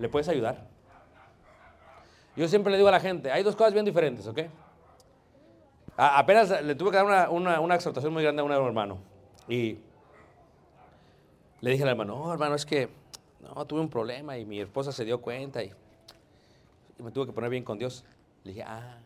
[0.00, 0.66] le puedes ayudar.
[2.34, 4.40] Yo siempre le digo a la gente, hay dos cosas bien diferentes, ¿ok?
[6.02, 8.96] Apenas le tuve que dar una, una, exhortación muy grande a un hermano.
[9.46, 9.76] Y
[11.60, 12.88] le dije al hermano, no, hermano, es que
[13.42, 15.70] no, tuve un problema y mi esposa se dio cuenta y,
[16.98, 18.02] y me tuve que poner bien con Dios.
[18.44, 18.96] Le dije, ah.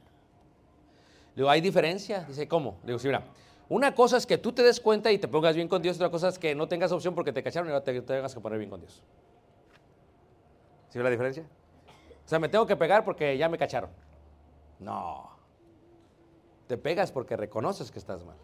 [1.35, 2.23] Le digo, ¿hay diferencia?
[2.29, 2.77] Dice, ¿cómo?
[2.83, 3.25] Le digo, sí, mira,
[3.69, 6.11] una cosa es que tú te des cuenta y te pongas bien con Dios, otra
[6.11, 8.41] cosa es que no tengas opción porque te cacharon y ahora te, te tengas que
[8.41, 9.03] poner bien con Dios.
[10.91, 11.43] ¿Sí ve la diferencia?
[12.25, 13.91] O sea, me tengo que pegar porque ya me cacharon.
[14.79, 15.34] No.
[16.75, 18.35] Te pegas porque reconoces que estás mal.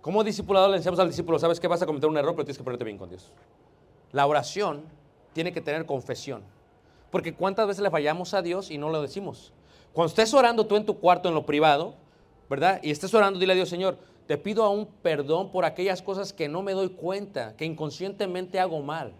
[0.00, 2.58] Como discipulador le enseñamos al discípulo, sabes que vas a cometer un error, pero tienes
[2.58, 3.30] que ponerte bien con Dios.
[4.10, 4.82] La oración
[5.32, 6.42] tiene que tener confesión.
[7.08, 9.52] Porque cuántas veces le fallamos a Dios y no lo decimos.
[9.92, 11.94] Cuando estés orando tú en tu cuarto, en lo privado,
[12.50, 12.80] ¿verdad?
[12.82, 16.48] Y estés orando, dile a Dios, Señor, te pido aún perdón por aquellas cosas que
[16.48, 19.12] no me doy cuenta, que inconscientemente hago mal.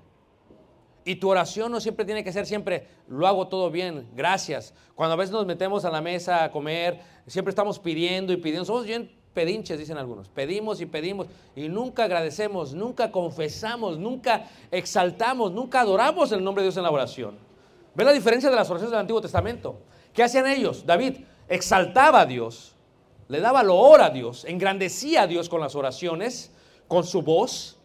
[1.07, 4.75] Y tu oración no siempre tiene que ser siempre, lo hago todo bien, gracias.
[4.97, 8.65] Cuando a veces nos metemos a la mesa a comer, siempre estamos pidiendo y pidiendo.
[8.65, 10.29] Somos bien pedinches, dicen algunos.
[10.29, 16.71] Pedimos y pedimos y nunca agradecemos, nunca confesamos, nunca exaltamos, nunca adoramos el nombre de
[16.71, 17.39] Dios en la oración.
[17.95, 19.79] ¿Ve la diferencia de las oraciones del Antiguo Testamento?
[20.13, 20.85] ¿Qué hacían ellos?
[20.85, 22.75] David exaltaba a Dios,
[23.29, 26.51] le daba loor a Dios, engrandecía a Dios con las oraciones,
[26.89, 27.79] con su voz.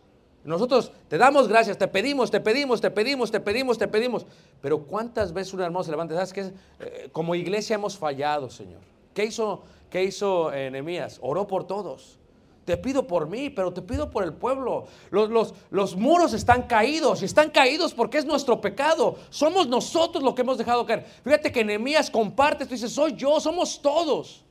[0.43, 4.25] Nosotros te damos gracias, te pedimos, te pedimos, te pedimos, te pedimos, te pedimos.
[4.61, 6.15] Pero ¿cuántas veces un hermano se levanta?
[6.15, 6.53] ¿Sabes qué?
[6.79, 8.79] Eh, como iglesia hemos fallado, Señor.
[9.13, 11.19] ¿Qué hizo, qué hizo eh, Nehemías?
[11.21, 12.17] Oró por todos.
[12.65, 14.85] Te pido por mí, pero te pido por el pueblo.
[15.11, 19.17] Los, los, los muros están caídos y están caídos porque es nuestro pecado.
[19.29, 21.05] Somos nosotros los que hemos dejado caer.
[21.23, 24.43] Fíjate que Nehemías comparte esto y dice, soy yo, somos todos.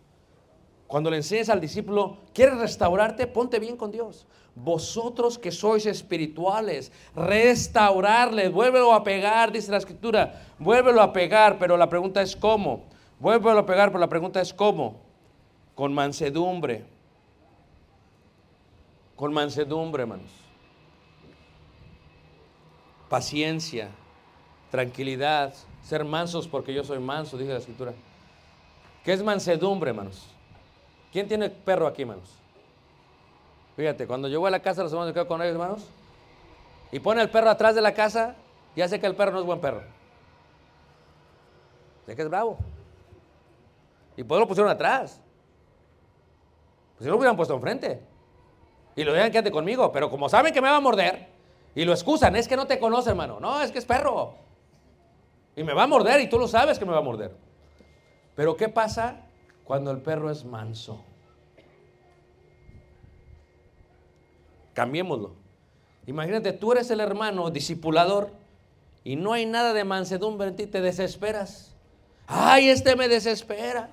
[0.91, 3.29] Cuando le enseñes al discípulo, ¿quieres restaurarte?
[3.29, 4.27] Ponte bien con Dios.
[4.57, 11.77] Vosotros que sois espirituales, restaurarle, vuélvelo a pegar, dice la escritura, vuélvelo a pegar, pero
[11.77, 12.87] la pregunta es cómo.
[13.21, 15.01] Vuélvelo a pegar, pero la pregunta es cómo.
[15.77, 16.85] Con mansedumbre.
[19.15, 20.33] Con mansedumbre, hermanos.
[23.09, 23.91] Paciencia,
[24.73, 27.95] tranquilidad, ser mansos porque yo soy manso, dice la escritura.
[29.05, 30.27] ¿Qué es mansedumbre, hermanos?
[31.13, 32.37] ¿Quién tiene perro aquí, hermanos?
[33.77, 35.87] Fíjate, cuando voy a la casa, los hermanos me quedo con ellos, hermanos,
[36.93, 38.37] y pone el perro atrás de la casa,
[38.77, 39.83] ya sé que el perro no es buen perro.
[42.07, 42.59] Sé que es bravo.
[44.17, 45.21] Y pues lo pusieron atrás.
[46.97, 48.03] Pues si no lo hubieran puesto enfrente.
[48.97, 49.93] Y lo dejan que conmigo.
[49.93, 51.29] Pero como saben que me va a morder,
[51.75, 53.39] y lo excusan, es que no te conoce, hermano.
[53.41, 54.35] No, es que es perro.
[55.57, 57.35] Y me va a morder, y tú lo sabes que me va a morder.
[58.35, 59.30] Pero ¿qué pasa
[59.71, 61.01] cuando el perro es manso?
[64.75, 65.37] Cambiémoslo.
[66.09, 68.33] Imagínate, tú eres el hermano discipulador
[69.05, 71.77] y no hay nada de mansedumbre en ti, te desesperas.
[72.27, 73.91] Ay, este me desespera.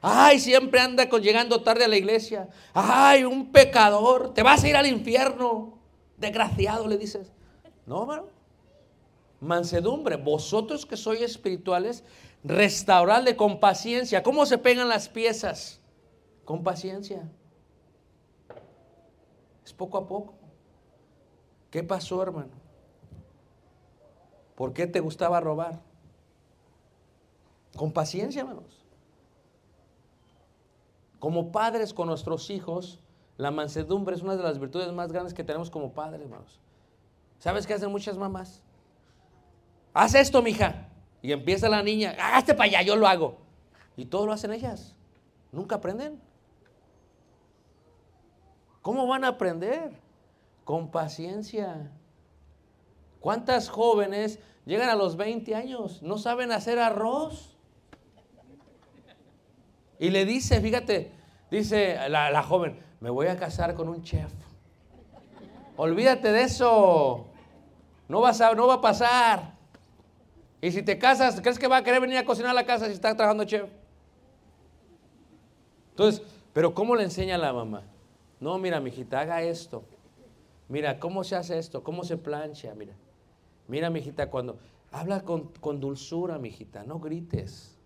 [0.00, 2.48] Ay, siempre anda con llegando tarde a la iglesia.
[2.72, 5.76] Ay, un pecador, te vas a ir al infierno.
[6.18, 7.32] Desgraciado, le dices.
[7.84, 8.26] No, hermano.
[9.40, 12.04] Mansedumbre, vosotros que sois espirituales,
[12.44, 14.22] restaurarle con paciencia.
[14.22, 15.80] ¿Cómo se pegan las piezas?
[16.44, 17.28] Con paciencia.
[19.64, 20.34] Es poco a poco.
[21.70, 22.52] ¿Qué pasó, hermano?
[24.54, 25.80] ¿Por qué te gustaba robar?
[27.76, 28.84] Con paciencia, hermanos.
[31.18, 33.00] Como padres con nuestros hijos,
[33.36, 36.60] la mansedumbre es una de las virtudes más grandes que tenemos como padres, hermanos.
[37.38, 38.62] ¿Sabes qué hacen muchas mamás?
[39.92, 40.88] Haz esto, mija.
[41.22, 43.38] Y empieza la niña, hazte para allá, yo lo hago.
[43.96, 44.94] Y todo lo hacen ellas.
[45.52, 46.20] Nunca aprenden.
[48.82, 49.92] ¿Cómo van a aprender?
[50.64, 51.90] Con paciencia.
[53.20, 56.02] ¿Cuántas jóvenes llegan a los 20 años?
[56.02, 57.56] No saben hacer arroz.
[59.98, 61.10] Y le dice, fíjate,
[61.50, 64.30] dice la, la joven, me voy a casar con un chef.
[65.76, 67.26] Olvídate de eso.
[68.08, 69.55] No, vas a, no va a pasar.
[70.66, 72.86] Y si te casas, ¿crees que va a querer venir a cocinar a la casa
[72.86, 73.70] si está trabajando chef?
[75.90, 77.84] Entonces, pero ¿cómo le enseña la mamá?
[78.40, 79.84] No, mira, mijita, haga esto.
[80.68, 81.84] Mira, ¿cómo se hace esto?
[81.84, 82.74] ¿Cómo se plancha?
[82.74, 82.94] Mira,
[83.68, 84.58] mira, mijita, cuando
[84.90, 87.78] habla con, con dulzura, mijita, no grites.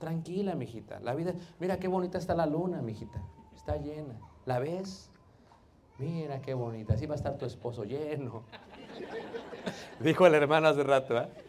[0.00, 0.98] Tranquila, mijita.
[0.98, 3.22] La vida, mira qué bonita está la luna, mijita.
[3.54, 4.18] Está llena.
[4.44, 5.08] ¿La ves?
[5.98, 6.94] Mira qué bonita.
[6.94, 8.42] Así va a estar tu esposo lleno.
[10.00, 11.43] Dijo el hermano hace rato, ¿eh?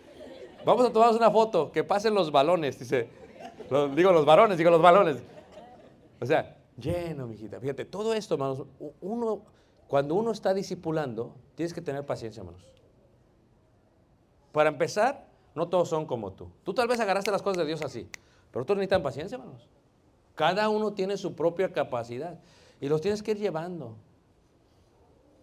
[0.65, 3.07] Vamos a tomarnos una foto, que pasen los balones, dice.
[3.95, 5.17] Digo los varones, digo los balones.
[6.19, 7.59] O sea, lleno, mijita.
[7.59, 8.63] Fíjate, todo esto, hermanos,
[8.99, 9.43] uno,
[9.87, 12.65] cuando uno está discipulando, tienes que tener paciencia, hermanos.
[14.51, 16.49] Para empezar, no todos son como tú.
[16.63, 18.07] Tú tal vez agarraste las cosas de Dios así,
[18.51, 19.69] pero otros necesitan paciencia, hermanos.
[20.33, 22.39] Cada uno tiene su propia capacidad
[22.81, 23.95] y los tienes que ir llevando.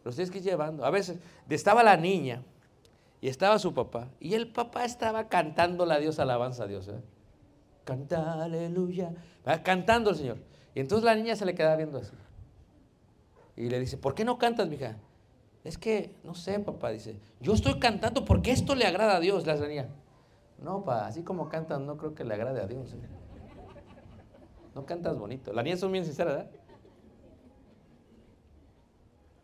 [0.04, 0.84] Los tienes que ir llevando.
[0.84, 1.18] A veces
[1.48, 2.42] estaba la niña
[3.22, 6.88] y estaba su papá y el papá estaba cantándole a Dios, alabanza a Dios.
[6.88, 7.00] ¿eh?
[7.84, 9.14] Canta, aleluya.
[9.46, 10.38] Va Cantando el Señor.
[10.74, 12.12] Y entonces la niña se le queda viendo así.
[13.56, 14.96] Y le dice, ¿por qué no cantas, mija?
[15.62, 19.46] Es que, no sé, papá, dice, yo estoy cantando porque esto le agrada a Dios,
[19.46, 19.88] la niña.
[20.58, 22.92] No, pa, así como cantan, no creo que le agrade a Dios.
[22.92, 22.96] ¿eh?
[24.74, 25.52] No cantas bonito.
[25.52, 26.50] Las niñas son bien sinceras, ¿verdad?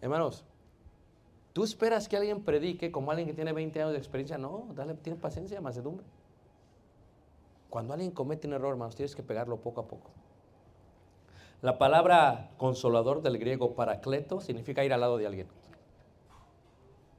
[0.01, 0.45] Hermanos,
[1.59, 4.39] ¿tú esperas que alguien predique como alguien que tiene 20 años de experiencia?
[4.39, 6.07] No, dale, tiene paciencia, mansedumbre.
[7.69, 10.13] Cuando alguien comete un error, hermanos, tienes que pegarlo poco a poco.
[11.61, 15.49] La palabra consolador del griego paracleto significa ir al lado de alguien.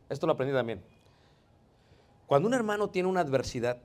[0.07, 0.81] Esto lo aprendí también.
[2.25, 3.79] Cuando un hermano tiene una adversidad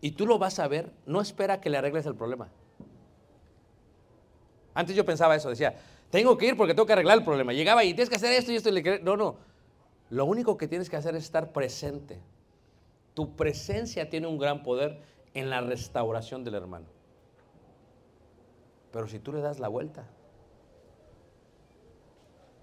[0.00, 2.48] y tú lo vas a ver, no espera que le arregles el problema.
[4.72, 5.78] Antes yo pensaba eso, decía,
[6.10, 7.52] tengo que ir porque tengo que arreglar el problema.
[7.52, 8.70] Llegaba y tienes que hacer esto y esto.
[8.70, 9.47] Y le No, no.
[10.10, 12.20] Lo único que tienes que hacer es estar presente.
[13.14, 15.02] Tu presencia tiene un gran poder
[15.34, 16.86] en la restauración del hermano.
[18.92, 20.06] Pero si tú le das la vuelta,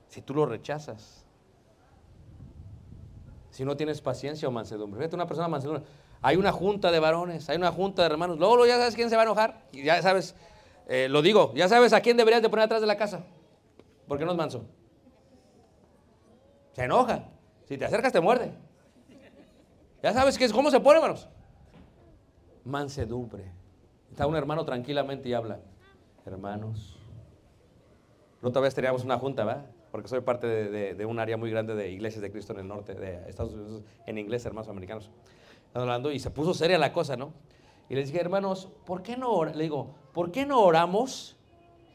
[0.07, 1.25] si tú lo rechazas,
[3.51, 4.99] si no tienes paciencia o mansedumbre.
[4.99, 5.83] Fíjate, una persona mansedumbre.
[6.21, 8.39] Hay una junta de varones, hay una junta de hermanos.
[8.39, 9.67] Luego, ya sabes quién se va a enojar.
[9.71, 10.35] Y ya sabes,
[10.87, 13.23] eh, lo digo, ya sabes a quién deberías de poner atrás de la casa.
[14.07, 14.65] Porque no es manso.
[16.73, 17.34] Se enoja.
[17.67, 18.51] Si te acercas, te muerde.
[20.01, 21.27] Ya sabes que es, cómo se pone, hermanos.
[22.63, 23.51] Mansedumbre.
[24.11, 25.59] Está un hermano tranquilamente y habla.
[26.25, 26.97] Hermanos.
[28.41, 29.65] La otra vez teníamos una junta, ¿verdad?
[29.91, 32.93] Porque soy parte de, un área muy grande de iglesias de Cristo en el norte
[32.93, 35.09] de Estados Unidos, en inglés, hermanos americanos.
[35.73, 37.33] Hablando y se puso seria la cosa, ¿no?
[37.89, 41.37] Y les dije, hermanos, ¿por qué no ora-?" Le digo, ¿por qué no oramos?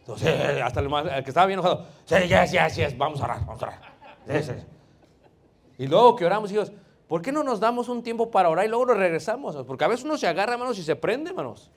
[0.01, 0.89] Entonces, hasta el
[1.25, 3.81] que estaba bien enojado, sí, yes, yes, yes, vamos a orar, vamos a orar.
[4.27, 4.80] Sí, sí.
[5.81, 6.71] Y luego que oramos, hijos,
[7.09, 9.57] ¿por qué no nos damos un tiempo para orar y luego nos regresamos?
[9.67, 11.71] Porque a veces uno se agarra, hermanos, y se prende, hermanos.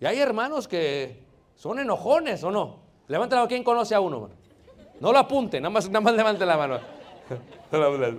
[0.00, 1.22] Y hay hermanos que
[1.54, 2.80] son enojones, ¿o no?
[3.06, 4.22] Levanta la mano, ¿quién conoce a uno?
[4.22, 4.34] mano?
[4.98, 6.80] No lo apunte, nada más, nada más levante la mano.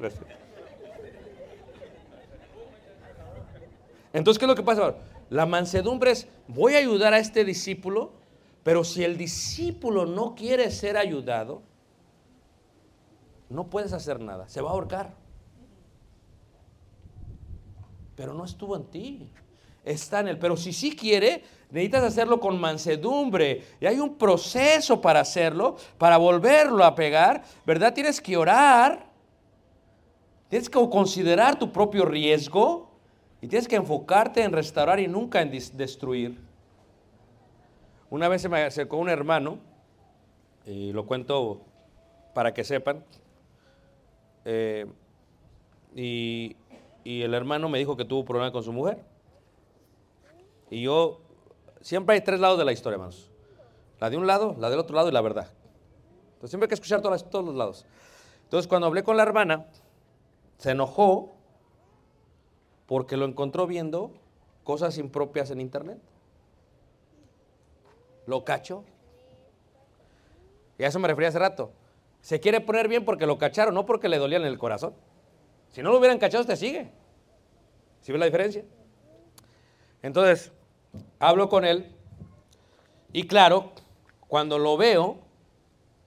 [4.14, 4.86] Entonces, ¿qué es lo que pasa?
[4.86, 5.04] hermano?
[5.30, 8.14] La mansedumbre es, voy a ayudar a este discípulo,
[8.64, 11.62] pero si el discípulo no quiere ser ayudado,
[13.50, 15.14] no puedes hacer nada, se va a ahorcar.
[18.16, 19.32] Pero no estuvo en ti,
[19.84, 20.40] está en él.
[20.40, 23.64] Pero si sí quiere, necesitas hacerlo con mansedumbre.
[23.80, 27.94] Y hay un proceso para hacerlo, para volverlo a pegar, ¿verdad?
[27.94, 29.08] Tienes que orar,
[30.50, 32.92] tienes que considerar tu propio riesgo
[33.42, 36.40] y tienes que enfocarte en restaurar y nunca en destruir.
[38.10, 39.60] Una vez se me acercó un hermano,
[40.66, 41.62] y lo cuento
[42.34, 43.04] para que sepan,
[44.46, 44.86] eh,
[45.96, 46.56] y,
[47.06, 49.04] el hermano me dijo que tuvo un problema con su mujer.
[50.70, 51.20] Y yo,
[51.82, 53.32] siempre hay tres lados de la historia, hermanos.
[54.00, 55.52] La de un lado, la del otro lado y la verdad.
[56.34, 57.86] Entonces siempre hay que escuchar todos los lados.
[58.44, 59.66] Entonces cuando hablé con la hermana,
[60.58, 61.34] se enojó
[62.86, 64.12] porque lo encontró viendo
[64.64, 66.00] cosas impropias en internet.
[68.26, 68.84] Lo cachó.
[70.78, 71.72] Y a eso me refería hace rato.
[72.22, 74.94] Se quiere poner bien porque lo cacharon, no porque le dolían en el corazón.
[75.70, 76.92] Si no lo hubieran cachado, te sigue.
[78.02, 78.64] ¿Sí ves la diferencia?
[80.02, 80.52] Entonces,
[81.20, 81.96] hablo con él
[83.12, 83.72] y claro,
[84.28, 85.18] cuando lo veo,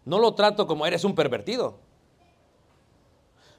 [0.04, 1.78] no lo trato como eres un pervertido.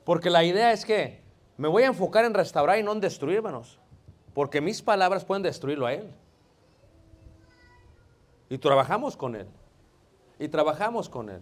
[0.06, 1.22] Porque la idea es que
[1.58, 3.80] me voy a enfocar en restaurar y no en destruir, hermanos.
[4.34, 6.10] Porque mis palabras pueden destruirlo a él.
[8.50, 9.48] Y trabajamos con él.
[10.40, 11.42] Y trabajamos con él.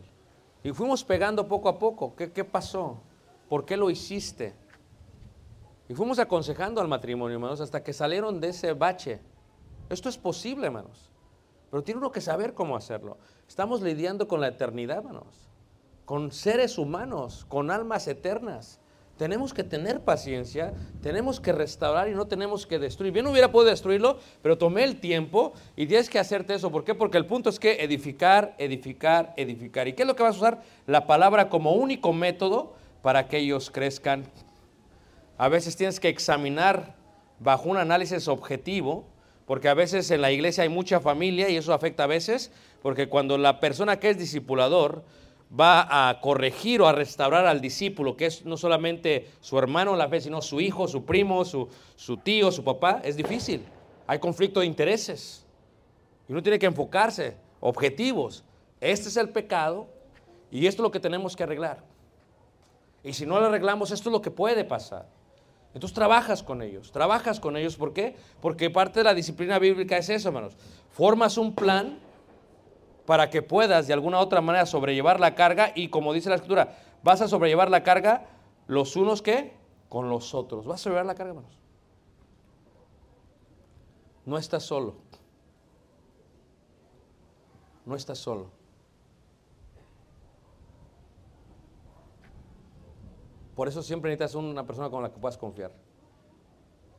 [0.64, 2.16] Y fuimos pegando poco a poco.
[2.16, 2.98] ¿Qué, qué pasó?
[3.50, 4.54] ¿Por qué lo hiciste?
[5.88, 9.20] Y fuimos aconsejando al matrimonio, hermanos, hasta que salieron de ese bache.
[9.90, 11.10] Esto es posible, hermanos.
[11.70, 13.18] Pero tiene uno que saber cómo hacerlo.
[13.48, 15.50] Estamos lidiando con la eternidad, hermanos.
[16.06, 18.81] Con seres humanos, con almas eternas.
[19.18, 23.14] Tenemos que tener paciencia, tenemos que restaurar y no tenemos que destruir.
[23.14, 26.72] Bien hubiera podido destruirlo, pero tomé el tiempo y tienes que hacerte eso.
[26.72, 26.96] ¿Por qué?
[26.96, 29.88] Porque el punto es que edificar, edificar, edificar.
[29.88, 30.62] ¿Y qué es lo que vas a usar?
[30.88, 34.26] La palabra como único método para que ellos crezcan.
[35.38, 36.96] A veces tienes que examinar
[37.40, 39.06] bajo un análisis objetivo,
[39.46, 42.52] porque a veces en la iglesia hay mucha familia y eso afecta a veces,
[42.82, 45.04] porque cuando la persona que es discipulador
[45.60, 49.98] va a corregir o a restaurar al discípulo, que es no solamente su hermano en
[49.98, 53.66] la fe, sino su hijo, su primo, su, su tío, su papá, es difícil.
[54.08, 55.46] Hay conflicto de intereses.
[56.28, 58.44] Y uno tiene que enfocarse, objetivos.
[58.80, 59.88] Este es el pecado
[60.50, 61.84] y esto es lo que tenemos que arreglar.
[63.04, 65.08] Y si no lo arreglamos, esto es lo que puede pasar.
[65.74, 67.76] Entonces trabajas con ellos, trabajas con ellos.
[67.76, 68.16] ¿Por qué?
[68.42, 70.56] Porque parte de la disciplina bíblica es eso, hermanos.
[70.92, 72.00] Formas un plan
[73.06, 76.36] para que puedas de alguna u otra manera sobrellevar la carga y como dice la
[76.36, 78.28] escritura, vas a sobrellevar la carga
[78.68, 79.54] los unos que
[79.90, 80.66] con los otros.
[80.66, 81.58] Vas a sobrellevar la carga, hermanos.
[84.26, 84.96] No estás solo.
[87.86, 88.52] No estás solo.
[93.56, 95.72] Por eso siempre necesitas una persona con la que puedas confiar.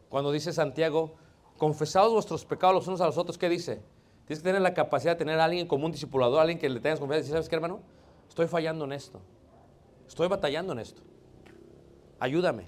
[0.09, 1.15] Cuando dice Santiago,
[1.57, 3.83] confesados vuestros pecados los unos a los otros, ¿qué dice?
[4.33, 6.81] Tienes que tener la capacidad de tener a alguien como un discipulador, alguien que le
[6.81, 7.81] tengas confianza y decir, ¿sabes qué, hermano?
[8.31, 9.21] Estoy fallando en esto.
[10.09, 11.03] Estoy batallando en esto.
[12.19, 12.65] Ayúdame.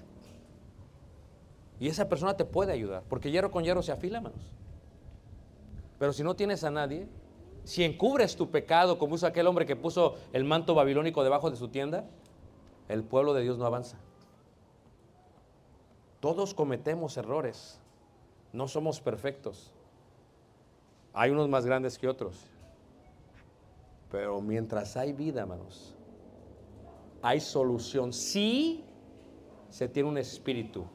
[1.79, 4.53] Y esa persona te puede ayudar, porque hierro con hierro se afila, hermanos.
[5.97, 7.07] Pero si no tienes a nadie,
[7.63, 11.57] si encubres tu pecado, como hizo aquel hombre que puso el manto babilónico debajo de
[11.57, 12.05] su tienda,
[12.89, 13.97] el pueblo de Dios no avanza.
[16.19, 17.79] Todos cometemos errores,
[18.53, 19.71] no somos perfectos.
[21.15, 22.45] Hay unos más grandes que otros.
[24.11, 25.95] Pero mientras hay vida, hermanos,
[27.21, 28.11] hay solución.
[28.11, 28.83] Si
[29.69, 30.85] se tiene un espíritu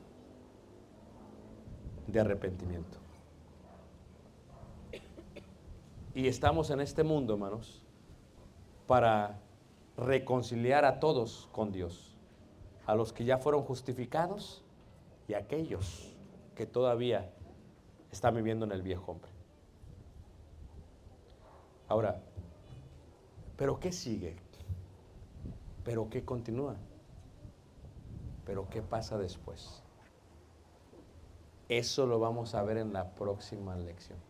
[2.07, 2.99] de arrepentimiento.
[6.15, 7.83] Y estamos en este mundo, hermanos,
[8.87, 9.39] para
[9.97, 12.15] reconciliar a todos con Dios,
[12.85, 14.63] a los que ya fueron justificados
[15.29, 16.15] y a aquellos
[16.55, 17.31] que todavía
[18.11, 19.40] están viviendo en el viejo hombre.
[21.91, 22.21] Ahora,
[23.57, 24.37] ¿pero qué sigue?
[25.83, 26.77] ¿Pero qué continúa?
[28.47, 29.83] ¿Pero qué pasa después?
[31.69, 34.30] Eso lo vamos a ver en la próxima lección.